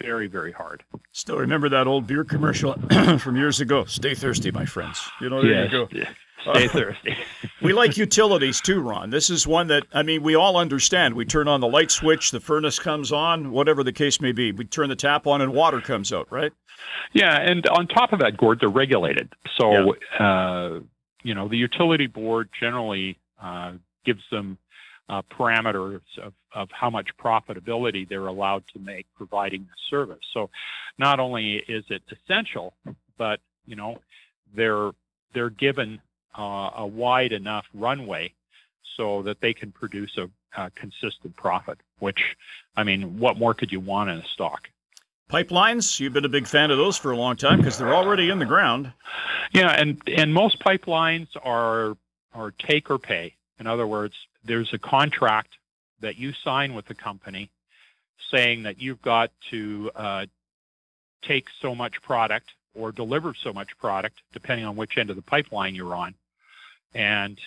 very, 0.00 0.26
very 0.26 0.52
hard. 0.52 0.84
Still 1.12 1.38
remember 1.38 1.68
that 1.68 1.86
old 1.86 2.06
beer 2.06 2.24
commercial 2.24 2.74
from 3.18 3.36
years 3.36 3.60
ago. 3.60 3.84
Stay 3.84 4.14
thirsty, 4.14 4.50
my 4.50 4.64
friends. 4.64 5.00
You 5.20 5.30
know, 5.30 5.42
there 5.42 5.64
yes. 5.64 5.72
you 5.72 5.86
go. 5.86 6.52
Stay 6.52 6.68
thirsty. 6.68 7.16
we 7.62 7.72
like 7.72 7.96
utilities 7.96 8.60
too, 8.60 8.80
Ron. 8.80 9.10
This 9.10 9.28
is 9.28 9.46
one 9.46 9.66
that 9.68 9.84
I 9.92 10.02
mean 10.02 10.22
we 10.22 10.34
all 10.36 10.56
understand. 10.56 11.14
We 11.14 11.24
turn 11.24 11.48
on 11.48 11.60
the 11.60 11.66
light 11.66 11.90
switch, 11.90 12.30
the 12.30 12.40
furnace 12.40 12.78
comes 12.78 13.12
on, 13.12 13.50
whatever 13.50 13.82
the 13.82 13.92
case 13.92 14.20
may 14.20 14.32
be. 14.32 14.52
We 14.52 14.64
turn 14.64 14.88
the 14.88 14.96
tap 14.96 15.26
on 15.26 15.40
and 15.40 15.52
water 15.52 15.80
comes 15.80 16.12
out, 16.12 16.30
right? 16.30 16.52
Yeah, 17.12 17.36
and 17.36 17.66
on 17.66 17.88
top 17.88 18.12
of 18.12 18.20
that, 18.20 18.36
Gord, 18.36 18.60
they're 18.60 18.68
regulated. 18.68 19.32
So 19.56 19.94
yeah. 20.20 20.24
uh, 20.24 20.80
you 21.22 21.34
know, 21.34 21.48
the 21.48 21.56
utility 21.56 22.06
board 22.06 22.48
generally 22.58 23.18
uh, 23.42 23.72
gives 24.04 24.22
them 24.30 24.58
uh, 25.08 25.22
parameters 25.22 26.02
of, 26.22 26.32
of 26.54 26.70
how 26.70 26.90
much 26.90 27.08
profitability 27.16 28.08
they're 28.08 28.26
allowed 28.26 28.66
to 28.68 28.78
make 28.78 29.06
providing 29.16 29.62
the 29.62 29.76
service. 29.88 30.24
So 30.34 30.50
not 30.98 31.20
only 31.20 31.56
is 31.68 31.84
it 31.88 32.02
essential, 32.10 32.74
but 33.16 33.40
you 33.66 33.76
know 33.76 34.00
they're 34.54 34.90
they're 35.34 35.50
given 35.50 36.00
uh, 36.38 36.70
a 36.76 36.86
wide 36.86 37.32
enough 37.32 37.66
runway 37.74 38.32
so 38.96 39.22
that 39.22 39.40
they 39.40 39.52
can 39.52 39.72
produce 39.72 40.16
a, 40.18 40.28
a 40.60 40.70
consistent 40.70 41.36
profit. 41.36 41.78
Which 41.98 42.36
I 42.76 42.84
mean, 42.84 43.18
what 43.18 43.38
more 43.38 43.54
could 43.54 43.72
you 43.72 43.80
want 43.80 44.10
in 44.10 44.18
a 44.18 44.26
stock? 44.34 44.68
Pipelines, 45.30 46.00
you've 46.00 46.14
been 46.14 46.24
a 46.24 46.30
big 46.30 46.46
fan 46.46 46.70
of 46.70 46.78
those 46.78 46.96
for 46.96 47.10
a 47.10 47.16
long 47.16 47.36
time 47.36 47.58
because 47.58 47.76
they're 47.76 47.94
already 47.94 48.30
in 48.30 48.38
the 48.38 48.46
ground. 48.46 48.92
Yeah, 49.52 49.68
and 49.70 50.00
and 50.06 50.32
most 50.32 50.58
pipelines 50.60 51.28
are 51.42 51.96
are 52.32 52.50
take 52.52 52.90
or 52.90 52.98
pay. 52.98 53.34
In 53.58 53.66
other 53.66 53.86
words, 53.86 54.14
there's 54.44 54.72
a 54.72 54.78
contract 54.78 55.50
that 56.00 56.16
you 56.16 56.32
sign 56.44 56.74
with 56.74 56.86
the 56.86 56.94
company 56.94 57.50
saying 58.30 58.62
that 58.64 58.80
you've 58.80 59.02
got 59.02 59.30
to 59.50 59.90
uh, 59.94 60.26
take 61.22 61.46
so 61.60 61.74
much 61.74 62.00
product 62.02 62.50
or 62.74 62.92
deliver 62.92 63.34
so 63.34 63.52
much 63.52 63.76
product, 63.78 64.20
depending 64.32 64.66
on 64.66 64.76
which 64.76 64.98
end 64.98 65.10
of 65.10 65.16
the 65.16 65.22
pipeline 65.22 65.74
you're 65.74 65.94
on, 65.94 66.14
and 66.94 67.38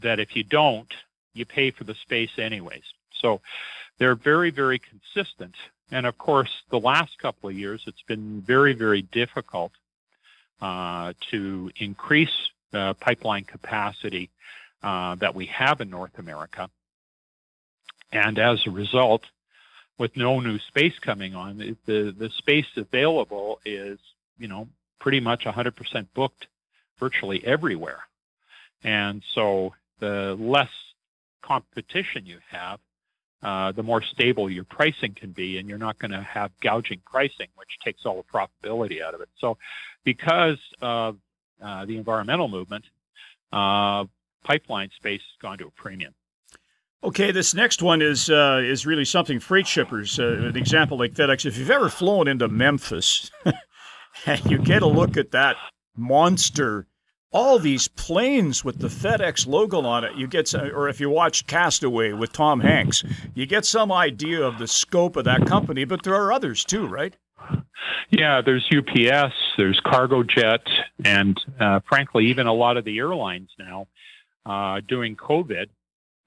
that 0.00 0.20
if 0.20 0.36
you 0.36 0.44
don't, 0.44 0.92
you 1.34 1.46
pay 1.46 1.70
for 1.70 1.84
the 1.84 1.94
space 1.94 2.30
anyways. 2.38 2.82
So 3.20 3.40
they're 3.98 4.14
very, 4.14 4.50
very 4.50 4.80
consistent. 4.80 5.54
And 5.90 6.06
of 6.06 6.18
course, 6.18 6.50
the 6.70 6.78
last 6.78 7.18
couple 7.18 7.48
of 7.48 7.56
years, 7.56 7.82
it's 7.86 8.02
been 8.02 8.42
very, 8.42 8.74
very 8.74 9.02
difficult 9.02 9.72
uh, 10.60 11.14
to 11.30 11.70
increase 11.78 12.50
uh, 12.74 12.92
pipeline 12.94 13.44
capacity 13.44 14.30
uh, 14.82 15.14
that 15.16 15.34
we 15.34 15.46
have 15.46 15.80
in 15.80 15.90
North 15.90 16.18
America. 16.18 16.68
And 18.12 18.38
as 18.38 18.58
a 18.66 18.70
result, 18.70 19.22
with 19.98 20.16
no 20.16 20.40
new 20.40 20.58
space 20.68 20.98
coming 21.00 21.34
on, 21.34 21.76
the, 21.86 22.14
the 22.16 22.30
space 22.38 22.66
available 22.76 23.60
is, 23.64 23.98
you 24.38 24.48
know, 24.48 24.68
pretty 25.00 25.20
much 25.20 25.44
100% 25.44 25.72
booked 26.14 26.46
virtually 26.98 27.42
everywhere. 27.44 28.00
And 28.84 29.22
so 29.34 29.74
the 29.98 30.36
less 30.38 30.70
competition 31.42 32.26
you 32.26 32.38
have, 32.50 32.78
uh, 33.42 33.72
the 33.72 33.82
more 33.82 34.02
stable 34.02 34.50
your 34.50 34.64
pricing 34.64 35.14
can 35.14 35.30
be, 35.30 35.58
and 35.58 35.68
you're 35.68 35.78
not 35.78 35.98
going 35.98 36.10
to 36.10 36.22
have 36.22 36.50
gouging 36.60 37.00
pricing, 37.06 37.46
which 37.56 37.68
takes 37.84 38.04
all 38.04 38.16
the 38.22 38.38
profitability 38.68 39.02
out 39.02 39.14
of 39.14 39.20
it. 39.20 39.28
So, 39.38 39.58
because 40.04 40.58
of 40.80 41.16
uh, 41.62 41.84
the 41.86 41.96
environmental 41.96 42.48
movement, 42.48 42.84
uh, 43.52 44.04
pipeline 44.48 44.88
space 44.96 45.20
has 45.20 45.42
gone 45.42 45.58
to 45.58 45.66
a 45.66 45.70
premium. 45.70 46.14
Okay, 47.04 47.30
this 47.30 47.54
next 47.54 47.82
one 47.82 48.00
is 48.02 48.28
uh, 48.30 48.60
is 48.64 48.86
really 48.86 49.04
something. 49.04 49.38
Freight 49.38 49.66
shippers, 49.66 50.18
uh, 50.18 50.48
an 50.48 50.56
example 50.56 50.98
like 50.98 51.12
FedEx. 51.12 51.46
If 51.46 51.58
you've 51.58 51.70
ever 51.70 51.88
flown 51.88 52.26
into 52.26 52.48
Memphis, 52.48 53.30
and 54.26 54.44
you 54.46 54.58
get 54.58 54.82
a 54.82 54.86
look 54.86 55.16
at 55.16 55.30
that 55.30 55.56
monster, 55.96 56.86
all 57.30 57.58
these 57.58 57.86
planes 57.88 58.64
with 58.64 58.78
the 58.78 58.88
FedEx 58.88 59.46
logo 59.46 59.82
on 59.82 60.02
it, 60.02 60.16
you 60.16 60.26
get, 60.26 60.48
some, 60.48 60.62
or 60.74 60.88
if 60.88 60.98
you 60.98 61.10
watch 61.10 61.46
Castaway 61.46 62.12
with 62.12 62.32
Tom 62.32 62.60
Hanks, 62.60 63.04
you 63.34 63.46
get 63.46 63.64
some 63.64 63.92
idea 63.92 64.42
of 64.42 64.58
the 64.58 64.66
scope 64.66 65.16
of 65.16 65.24
that 65.26 65.46
company. 65.46 65.84
But 65.84 66.02
there 66.02 66.14
are 66.14 66.32
others 66.32 66.64
too, 66.64 66.88
right? 66.88 67.14
Yeah, 68.10 68.40
there's 68.44 68.68
UPS, 68.74 69.34
there's 69.56 69.80
Cargojet, 69.84 70.66
and 71.04 71.38
uh, 71.60 71.80
frankly, 71.86 72.26
even 72.26 72.46
a 72.46 72.52
lot 72.52 72.76
of 72.76 72.84
the 72.84 72.98
airlines 72.98 73.50
now 73.58 73.86
uh, 74.48 74.80
during 74.86 75.16
COVID. 75.16 75.66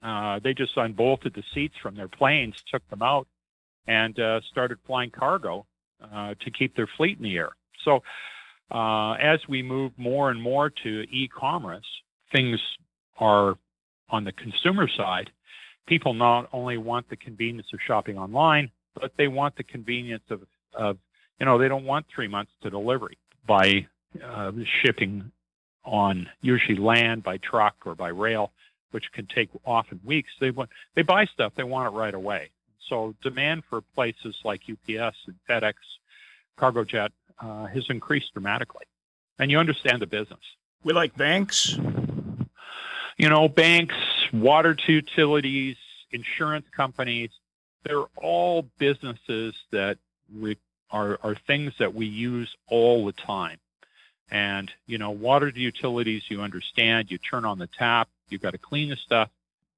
Uh, 0.02 0.40
they 0.42 0.54
just 0.54 0.76
unbolted 0.76 1.34
the 1.34 1.42
seats 1.54 1.74
from 1.82 1.94
their 1.94 2.08
planes, 2.08 2.54
took 2.70 2.88
them 2.90 3.02
out, 3.02 3.26
and 3.86 4.18
uh, 4.18 4.40
started 4.50 4.78
flying 4.86 5.10
cargo 5.10 5.64
uh, 6.02 6.34
to 6.40 6.50
keep 6.50 6.74
their 6.74 6.88
fleet 6.96 7.18
in 7.18 7.22
the 7.24 7.36
air. 7.36 7.50
So, 7.84 8.02
uh, 8.70 9.12
as 9.12 9.40
we 9.48 9.62
move 9.62 9.92
more 9.96 10.30
and 10.30 10.40
more 10.40 10.70
to 10.70 10.88
e-commerce, 11.10 11.86
things 12.32 12.58
are 13.18 13.56
on 14.08 14.24
the 14.24 14.32
consumer 14.32 14.88
side 14.88 15.30
people 15.86 16.14
not 16.14 16.48
only 16.52 16.78
want 16.78 17.08
the 17.08 17.16
convenience 17.16 17.66
of 17.72 17.80
shopping 17.86 18.18
online, 18.18 18.70
but 18.94 19.12
they 19.16 19.28
want 19.28 19.56
the 19.56 19.62
convenience 19.64 20.22
of, 20.30 20.42
of 20.74 20.98
you 21.38 21.46
know, 21.46 21.58
they 21.58 21.68
don't 21.68 21.84
want 21.84 22.06
three 22.14 22.28
months 22.28 22.52
to 22.62 22.70
delivery 22.70 23.18
by 23.46 23.86
uh, 24.24 24.52
shipping 24.82 25.30
on 25.84 26.28
usually 26.40 26.78
land 26.78 27.22
by 27.22 27.38
truck 27.38 27.74
or 27.84 27.94
by 27.94 28.08
rail, 28.08 28.52
which 28.92 29.10
can 29.12 29.26
take 29.26 29.48
often 29.64 30.00
weeks. 30.04 30.30
They 30.40 30.50
want 30.50 30.70
they 30.94 31.02
buy 31.02 31.26
stuff, 31.26 31.52
they 31.56 31.64
want 31.64 31.92
it 31.92 31.96
right 31.96 32.14
away. 32.14 32.50
So 32.88 33.14
demand 33.22 33.62
for 33.68 33.80
places 33.94 34.36
like 34.44 34.62
UPS 34.70 35.16
and 35.26 35.36
FedEx, 35.48 35.74
CargoJet 36.58 37.08
uh, 37.40 37.66
has 37.66 37.84
increased 37.88 38.32
dramatically, 38.34 38.84
and 39.38 39.50
you 39.50 39.58
understand 39.58 40.02
the 40.02 40.06
business. 40.06 40.40
We 40.84 40.92
like 40.92 41.16
banks. 41.16 41.78
You 43.18 43.28
know, 43.28 43.46
banks, 43.48 43.94
water 44.32 44.76
utilities, 44.86 45.76
insurance 46.10 46.66
companies. 46.74 47.30
They're 47.84 48.04
all 48.16 48.66
businesses 48.78 49.54
that 49.70 49.98
we 50.34 50.56
are, 50.90 51.18
are 51.22 51.36
things 51.46 51.72
that 51.78 51.94
we 51.94 52.06
use 52.06 52.54
all 52.68 53.06
the 53.06 53.12
time. 53.12 53.58
And, 54.32 54.70
you 54.86 54.96
know, 54.96 55.10
water 55.10 55.52
utilities, 55.54 56.22
you 56.30 56.40
understand, 56.40 57.10
you 57.10 57.18
turn 57.18 57.44
on 57.44 57.58
the 57.58 57.68
tap, 57.78 58.08
you've 58.30 58.40
got 58.40 58.52
to 58.52 58.58
clean 58.58 58.88
the 58.88 58.96
stuff 58.96 59.28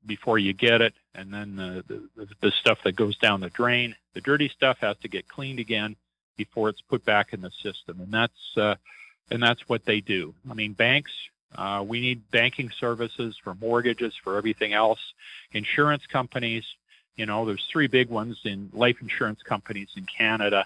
before 0.06 0.38
you 0.38 0.52
get 0.52 0.80
it. 0.80 0.94
And 1.12 1.34
then 1.34 1.56
the, 1.56 1.84
the, 2.16 2.28
the 2.40 2.52
stuff 2.52 2.78
that 2.84 2.94
goes 2.94 3.18
down 3.18 3.40
the 3.40 3.50
drain, 3.50 3.96
the 4.14 4.20
dirty 4.20 4.48
stuff 4.48 4.78
has 4.80 4.96
to 4.98 5.08
get 5.08 5.26
cleaned 5.28 5.58
again 5.58 5.96
before 6.36 6.68
it's 6.68 6.80
put 6.82 7.04
back 7.04 7.32
in 7.32 7.40
the 7.40 7.50
system. 7.64 8.00
And 8.00 8.12
that's, 8.12 8.56
uh, 8.56 8.76
and 9.28 9.42
that's 9.42 9.68
what 9.68 9.84
they 9.86 10.00
do. 10.00 10.34
I 10.48 10.54
mean, 10.54 10.72
banks, 10.72 11.10
uh, 11.56 11.84
we 11.84 12.00
need 12.00 12.30
banking 12.30 12.70
services 12.78 13.36
for 13.42 13.56
mortgages, 13.56 14.14
for 14.22 14.36
everything 14.36 14.72
else. 14.72 15.00
Insurance 15.50 16.06
companies, 16.06 16.64
you 17.16 17.26
know, 17.26 17.44
there's 17.44 17.66
three 17.72 17.88
big 17.88 18.08
ones 18.08 18.38
in 18.44 18.70
life 18.72 18.98
insurance 19.00 19.42
companies 19.42 19.88
in 19.96 20.06
Canada, 20.06 20.64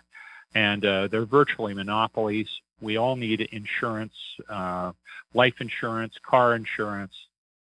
and 0.55 0.85
uh, 0.85 1.09
they're 1.09 1.27
virtually 1.27 1.75
monopolies. 1.75 2.49
We 2.81 2.97
all 2.97 3.17
need 3.17 3.41
insurance, 3.53 4.15
uh, 4.49 4.93
life 5.35 5.55
insurance, 5.61 6.15
car 6.25 6.55
insurance, 6.55 7.13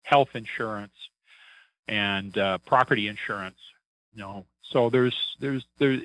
health 0.04 0.30
insurance, 0.34 0.94
and 1.88 2.38
uh, 2.38 2.58
property 2.60 3.08
insurance. 3.08 3.58
You 4.14 4.22
know, 4.22 4.46
so 4.72 4.90
there's 4.90 5.16
there's 5.40 5.66
there 5.78 5.98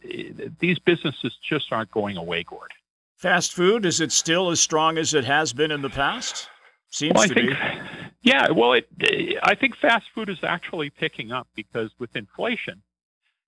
these 0.60 0.78
businesses 0.80 1.36
just 1.48 1.72
aren't 1.72 1.90
going 1.90 2.16
away, 2.16 2.44
Gord. 2.44 2.70
Fast 3.16 3.52
food 3.52 3.86
is 3.86 4.00
it 4.00 4.12
still 4.12 4.50
as 4.50 4.60
strong 4.60 4.98
as 4.98 5.14
it 5.14 5.24
has 5.24 5.52
been 5.52 5.70
in 5.70 5.82
the 5.82 5.90
past? 5.90 6.48
Seems 6.90 7.14
well, 7.14 7.28
to 7.28 7.34
think, 7.34 7.50
be. 7.50 7.56
Yeah, 8.24 8.52
well, 8.52 8.74
it, 8.74 8.86
I 9.42 9.56
think 9.56 9.76
fast 9.76 10.04
food 10.14 10.28
is 10.28 10.38
actually 10.44 10.90
picking 10.90 11.32
up 11.32 11.48
because 11.56 11.90
with 11.98 12.14
inflation, 12.14 12.80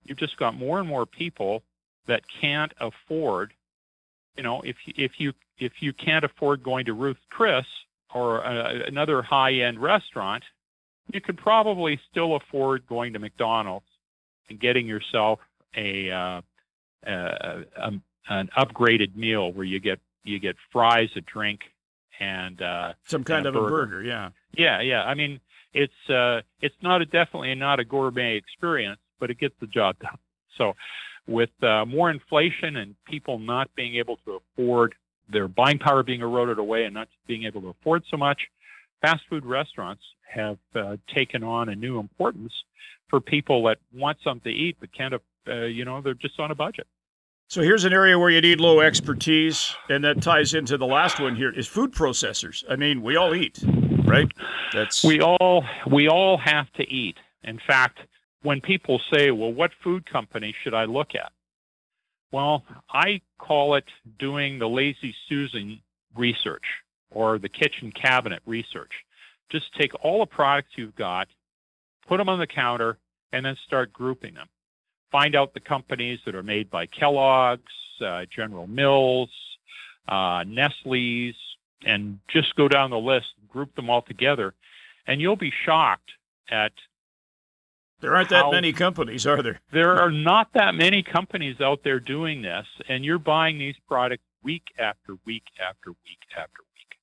you've 0.03 0.17
just 0.17 0.35
got 0.35 0.53
more 0.53 0.79
and 0.79 0.87
more 0.87 1.05
people 1.05 1.63
that 2.07 2.23
can't 2.41 2.73
afford. 2.79 3.53
You 4.37 4.43
know, 4.43 4.61
if 4.61 4.75
if 4.85 5.13
you 5.19 5.33
if 5.57 5.73
you 5.81 5.93
can't 5.93 6.25
afford 6.25 6.63
going 6.63 6.85
to 6.85 6.93
Ruth 6.93 7.17
Chris 7.29 7.65
or 8.13 8.39
a, 8.39 8.83
another 8.87 9.21
high 9.21 9.53
end 9.53 9.79
restaurant, 9.81 10.43
you 11.11 11.21
could 11.21 11.37
probably 11.37 11.99
still 12.09 12.35
afford 12.35 12.85
going 12.87 13.13
to 13.13 13.19
McDonald's 13.19 13.85
and 14.49 14.59
getting 14.59 14.85
yourself 14.85 15.39
a, 15.75 16.11
uh, 16.11 16.41
a, 17.05 17.63
a 17.77 17.91
an 18.27 18.49
upgraded 18.57 19.15
meal 19.15 19.51
where 19.51 19.65
you 19.65 19.79
get 19.79 19.99
you 20.23 20.39
get 20.39 20.55
fries, 20.71 21.09
a 21.15 21.21
drink, 21.21 21.61
and 22.19 22.61
uh, 22.61 22.93
some 23.07 23.23
kind 23.23 23.45
and 23.45 23.55
of 23.55 23.63
a 23.63 23.67
burger. 23.67 23.83
a 23.83 23.85
burger. 23.85 24.03
Yeah, 24.03 24.29
yeah, 24.53 24.81
yeah. 24.81 25.03
I 25.03 25.13
mean, 25.13 25.39
it's 25.73 26.09
uh, 26.09 26.41
it's 26.61 26.75
not 26.81 27.01
a 27.01 27.05
definitely 27.05 27.53
not 27.55 27.79
a 27.79 27.85
gourmet 27.85 28.35
experience, 28.35 28.99
but 29.19 29.29
it 29.29 29.39
gets 29.39 29.55
the 29.59 29.67
job 29.67 29.97
done. 29.99 30.17
So, 30.57 30.73
with 31.27 31.49
uh, 31.63 31.85
more 31.85 32.11
inflation 32.11 32.77
and 32.77 32.95
people 33.05 33.39
not 33.39 33.73
being 33.75 33.95
able 33.95 34.17
to 34.25 34.39
afford 34.53 34.93
their 35.27 35.47
buying 35.47 35.79
power 35.79 36.03
being 36.03 36.21
eroded 36.21 36.59
away 36.59 36.85
and 36.85 36.93
not 36.93 37.07
being 37.25 37.45
able 37.45 37.61
to 37.61 37.69
afford 37.69 38.03
so 38.11 38.17
much, 38.17 38.39
fast 39.01 39.21
food 39.29 39.45
restaurants 39.45 40.03
have 40.31 40.57
uh, 40.75 40.97
taken 41.13 41.43
on 41.43 41.69
a 41.69 41.75
new 41.75 41.99
importance 41.99 42.53
for 43.09 43.19
people 43.19 43.63
that 43.63 43.77
want 43.93 44.17
something 44.23 44.51
to 44.51 44.57
eat 44.57 44.77
but 44.79 44.89
can't, 44.93 45.13
uh, 45.47 45.61
you 45.61 45.85
know, 45.85 46.01
they're 46.01 46.13
just 46.13 46.39
on 46.39 46.51
a 46.51 46.55
budget. 46.55 46.87
So 47.47 47.61
here's 47.61 47.85
an 47.85 47.93
area 47.93 48.17
where 48.17 48.31
you 48.31 48.41
need 48.41 48.59
low 48.59 48.79
expertise, 48.79 49.75
and 49.87 50.03
that 50.03 50.21
ties 50.21 50.55
into 50.55 50.77
the 50.77 50.87
last 50.87 51.19
one 51.19 51.35
here 51.35 51.51
is 51.51 51.67
food 51.67 51.93
processors. 51.93 52.63
I 52.67 52.75
mean, 52.75 53.03
we 53.03 53.17
all 53.17 53.35
eat, 53.35 53.63
right? 54.03 54.27
That's 54.73 55.03
we 55.03 55.21
all 55.21 55.63
we 55.85 56.09
all 56.09 56.37
have 56.39 56.71
to 56.73 56.83
eat. 56.91 57.17
In 57.43 57.59
fact, 57.67 57.99
when 58.45 58.61
people 58.61 59.01
say, 59.13 59.31
"Well, 59.31 59.51
what 59.51 59.71
food 59.83 60.05
company 60.05 60.55
should 60.63 60.73
I 60.73 60.85
look 60.85 61.15
at?" 61.15 61.31
Well, 62.31 62.63
I 62.89 63.21
call 63.37 63.75
it 63.75 63.85
doing 64.19 64.59
the 64.59 64.69
lazy 64.69 65.13
Susan 65.27 65.81
research 66.15 66.65
or 67.11 67.37
the 67.37 67.49
kitchen 67.49 67.91
cabinet 67.91 68.41
research. 68.45 68.91
Just 69.49 69.73
take 69.73 69.91
all 70.03 70.19
the 70.19 70.25
products 70.25 70.71
you've 70.75 70.95
got, 70.95 71.27
put 72.07 72.17
them 72.17 72.29
on 72.29 72.39
the 72.39 72.47
counter, 72.47 72.97
and 73.31 73.45
then 73.45 73.55
start 73.65 73.93
grouping 73.93 74.33
them 74.33 74.47
find 75.15 75.33
out 75.33 75.53
the 75.53 75.61
companies 75.61 76.19
that 76.25 76.35
are 76.35 76.43
made 76.43 76.69
by 76.69 76.85
Kellogg's, 76.85 77.61
uh, 78.05 78.25
General 78.35 78.67
Mills, 78.67 79.29
uh, 80.09 80.43
Nestle's, 80.45 81.35
and 81.85 82.19
just 82.27 82.53
go 82.57 82.67
down 82.67 82.89
the 82.89 82.97
list, 82.99 83.27
group 83.47 83.73
them 83.75 83.89
all 83.89 84.01
together, 84.01 84.53
and 85.07 85.21
you'll 85.21 85.37
be 85.37 85.53
shocked 85.65 86.11
at. 86.49 86.73
There 88.01 88.15
aren't 88.15 88.29
that 88.29 88.51
many 88.51 88.73
companies, 88.73 89.25
are 89.25 89.41
there? 89.41 89.59
there 89.71 89.95
are 89.97 90.11
not 90.11 90.49
that 90.53 90.75
many 90.75 91.01
companies 91.01 91.61
out 91.61 91.79
there 91.83 91.99
doing 91.99 92.41
this, 92.41 92.65
and 92.89 93.05
you're 93.05 93.19
buying 93.19 93.57
these 93.57 93.75
products 93.87 94.23
week 94.43 94.63
after 94.77 95.15
week 95.25 95.43
after 95.59 95.91
week 95.91 96.19
after 96.37 96.61
week. 96.75 96.99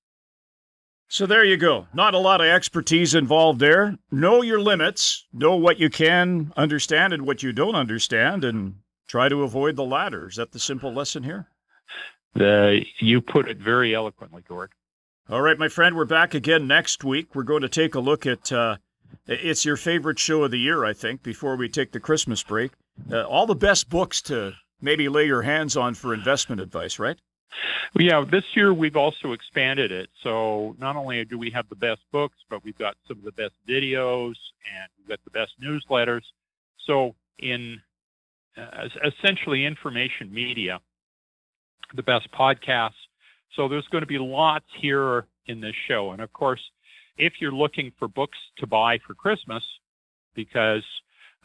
so 1.08 1.26
there 1.26 1.44
you 1.44 1.56
go. 1.56 1.86
Not 1.92 2.14
a 2.14 2.18
lot 2.18 2.40
of 2.40 2.46
expertise 2.46 3.14
involved 3.14 3.58
there. 3.58 3.98
Know 4.10 4.42
your 4.42 4.60
limits, 4.60 5.26
know 5.32 5.56
what 5.56 5.80
you 5.80 5.90
can 5.90 6.52
understand 6.56 7.12
and 7.12 7.26
what 7.26 7.42
you 7.42 7.52
don't 7.52 7.74
understand, 7.74 8.44
and 8.44 8.76
try 9.08 9.28
to 9.28 9.42
avoid 9.42 9.76
the 9.76 9.84
latter. 9.84 10.28
Is 10.28 10.36
that 10.36 10.52
the 10.52 10.58
simple 10.58 10.92
lesson 10.92 11.22
here? 11.24 11.48
The, 12.34 12.84
you 13.00 13.20
put 13.20 13.48
it 13.48 13.58
very 13.58 13.94
eloquently, 13.94 14.42
Gord. 14.48 14.70
All 15.28 15.42
right, 15.42 15.58
my 15.58 15.68
friend, 15.68 15.96
we're 15.96 16.04
back 16.04 16.34
again 16.34 16.66
next 16.66 17.04
week. 17.04 17.34
We're 17.34 17.42
going 17.42 17.62
to 17.62 17.68
take 17.68 17.94
a 17.94 18.00
look 18.00 18.26
at 18.26 18.50
uh, 18.50 18.76
it's 19.26 19.64
your 19.64 19.76
favorite 19.76 20.18
show 20.18 20.44
of 20.44 20.50
the 20.50 20.58
year, 20.58 20.84
I 20.84 20.92
think, 20.92 21.22
before 21.22 21.56
we 21.56 21.68
take 21.68 21.92
the 21.92 22.00
Christmas 22.00 22.42
break. 22.42 22.72
Uh, 23.10 23.22
all 23.22 23.46
the 23.46 23.54
best 23.54 23.88
books 23.88 24.20
to 24.22 24.52
maybe 24.80 25.08
lay 25.08 25.26
your 25.26 25.42
hands 25.42 25.76
on 25.76 25.94
for 25.94 26.12
investment 26.12 26.60
advice, 26.60 26.98
right? 26.98 27.18
Yeah, 27.94 28.24
this 28.30 28.44
year 28.54 28.72
we've 28.72 28.96
also 28.96 29.32
expanded 29.32 29.92
it. 29.92 30.08
So 30.22 30.74
not 30.78 30.96
only 30.96 31.24
do 31.24 31.38
we 31.38 31.50
have 31.50 31.68
the 31.68 31.76
best 31.76 32.00
books, 32.10 32.36
but 32.48 32.64
we've 32.64 32.78
got 32.78 32.96
some 33.06 33.18
of 33.18 33.24
the 33.24 33.32
best 33.32 33.54
videos 33.68 34.34
and 34.66 34.88
we've 34.98 35.08
got 35.08 35.20
the 35.24 35.30
best 35.30 35.52
newsletters. 35.62 36.22
So 36.86 37.14
in 37.38 37.80
uh, 38.56 38.88
essentially 39.04 39.64
information 39.64 40.32
media, 40.32 40.80
the 41.94 42.02
best 42.02 42.28
podcasts. 42.32 42.92
So 43.56 43.68
there's 43.68 43.86
going 43.88 44.02
to 44.02 44.06
be 44.06 44.18
lots 44.18 44.66
here 44.80 45.26
in 45.46 45.60
this 45.60 45.74
show. 45.88 46.12
And 46.12 46.22
of 46.22 46.32
course, 46.32 46.60
if 47.16 47.34
you're 47.40 47.52
looking 47.52 47.92
for 47.98 48.08
books 48.08 48.38
to 48.58 48.66
buy 48.66 48.98
for 49.06 49.14
Christmas, 49.14 49.62
because 50.34 50.84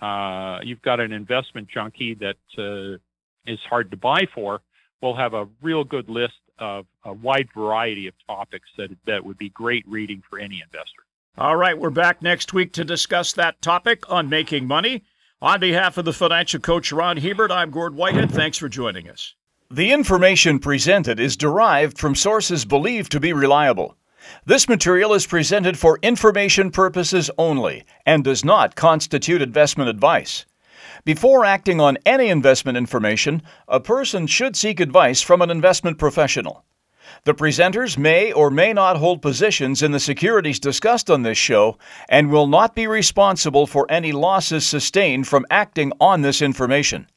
uh, 0.01 0.59
you've 0.63 0.81
got 0.81 0.99
an 0.99 1.11
investment 1.11 1.67
junkie 1.67 2.15
that 2.15 2.37
uh, 2.57 2.97
is 3.45 3.59
hard 3.69 3.91
to 3.91 3.97
buy 3.97 4.27
for, 4.33 4.61
we'll 5.01 5.15
have 5.15 5.33
a 5.33 5.47
real 5.61 5.83
good 5.83 6.09
list 6.09 6.33
of 6.59 6.85
a 7.05 7.13
wide 7.13 7.47
variety 7.55 8.07
of 8.07 8.13
topics 8.27 8.67
that, 8.77 8.89
that 9.05 9.23
would 9.23 9.37
be 9.37 9.49
great 9.49 9.87
reading 9.87 10.23
for 10.29 10.39
any 10.39 10.61
investor. 10.63 11.03
All 11.37 11.55
right, 11.55 11.77
we're 11.77 11.91
back 11.91 12.21
next 12.21 12.53
week 12.53 12.73
to 12.73 12.83
discuss 12.83 13.33
that 13.33 13.61
topic 13.61 14.09
on 14.11 14.27
making 14.27 14.65
money. 14.67 15.03
On 15.39 15.59
behalf 15.59 15.99
of 15.99 16.05
the 16.05 16.13
financial 16.13 16.59
coach 16.59 16.91
Ron 16.91 17.17
Hebert, 17.17 17.51
I'm 17.51 17.69
Gord 17.69 17.93
Whitehead. 17.93 18.31
Thanks 18.31 18.57
for 18.57 18.67
joining 18.67 19.07
us. 19.07 19.35
The 19.69 19.91
information 19.91 20.57
presented 20.57 21.19
is 21.19 21.37
derived 21.37 21.99
from 21.99 22.15
sources 22.15 22.65
believed 22.65 23.11
to 23.11 23.19
be 23.19 23.33
reliable. 23.33 23.95
This 24.45 24.69
material 24.69 25.13
is 25.13 25.25
presented 25.25 25.77
for 25.77 25.99
information 26.01 26.71
purposes 26.71 27.29
only 27.37 27.83
and 28.05 28.23
does 28.23 28.45
not 28.45 28.75
constitute 28.75 29.41
investment 29.41 29.89
advice. 29.89 30.45
Before 31.05 31.45
acting 31.45 31.79
on 31.79 31.97
any 32.05 32.29
investment 32.29 32.77
information, 32.77 33.41
a 33.67 33.79
person 33.79 34.27
should 34.27 34.55
seek 34.55 34.79
advice 34.79 35.21
from 35.21 35.41
an 35.41 35.49
investment 35.49 35.97
professional. 35.97 36.63
The 37.23 37.33
presenters 37.33 37.97
may 37.97 38.31
or 38.31 38.49
may 38.49 38.73
not 38.73 38.97
hold 38.97 39.21
positions 39.21 39.81
in 39.81 39.91
the 39.91 39.99
securities 39.99 40.59
discussed 40.59 41.09
on 41.09 41.23
this 41.23 41.37
show 41.37 41.77
and 42.09 42.29
will 42.29 42.47
not 42.47 42.75
be 42.75 42.87
responsible 42.87 43.67
for 43.67 43.85
any 43.89 44.11
losses 44.11 44.65
sustained 44.65 45.27
from 45.27 45.45
acting 45.49 45.91
on 45.99 46.21
this 46.21 46.41
information. 46.41 47.07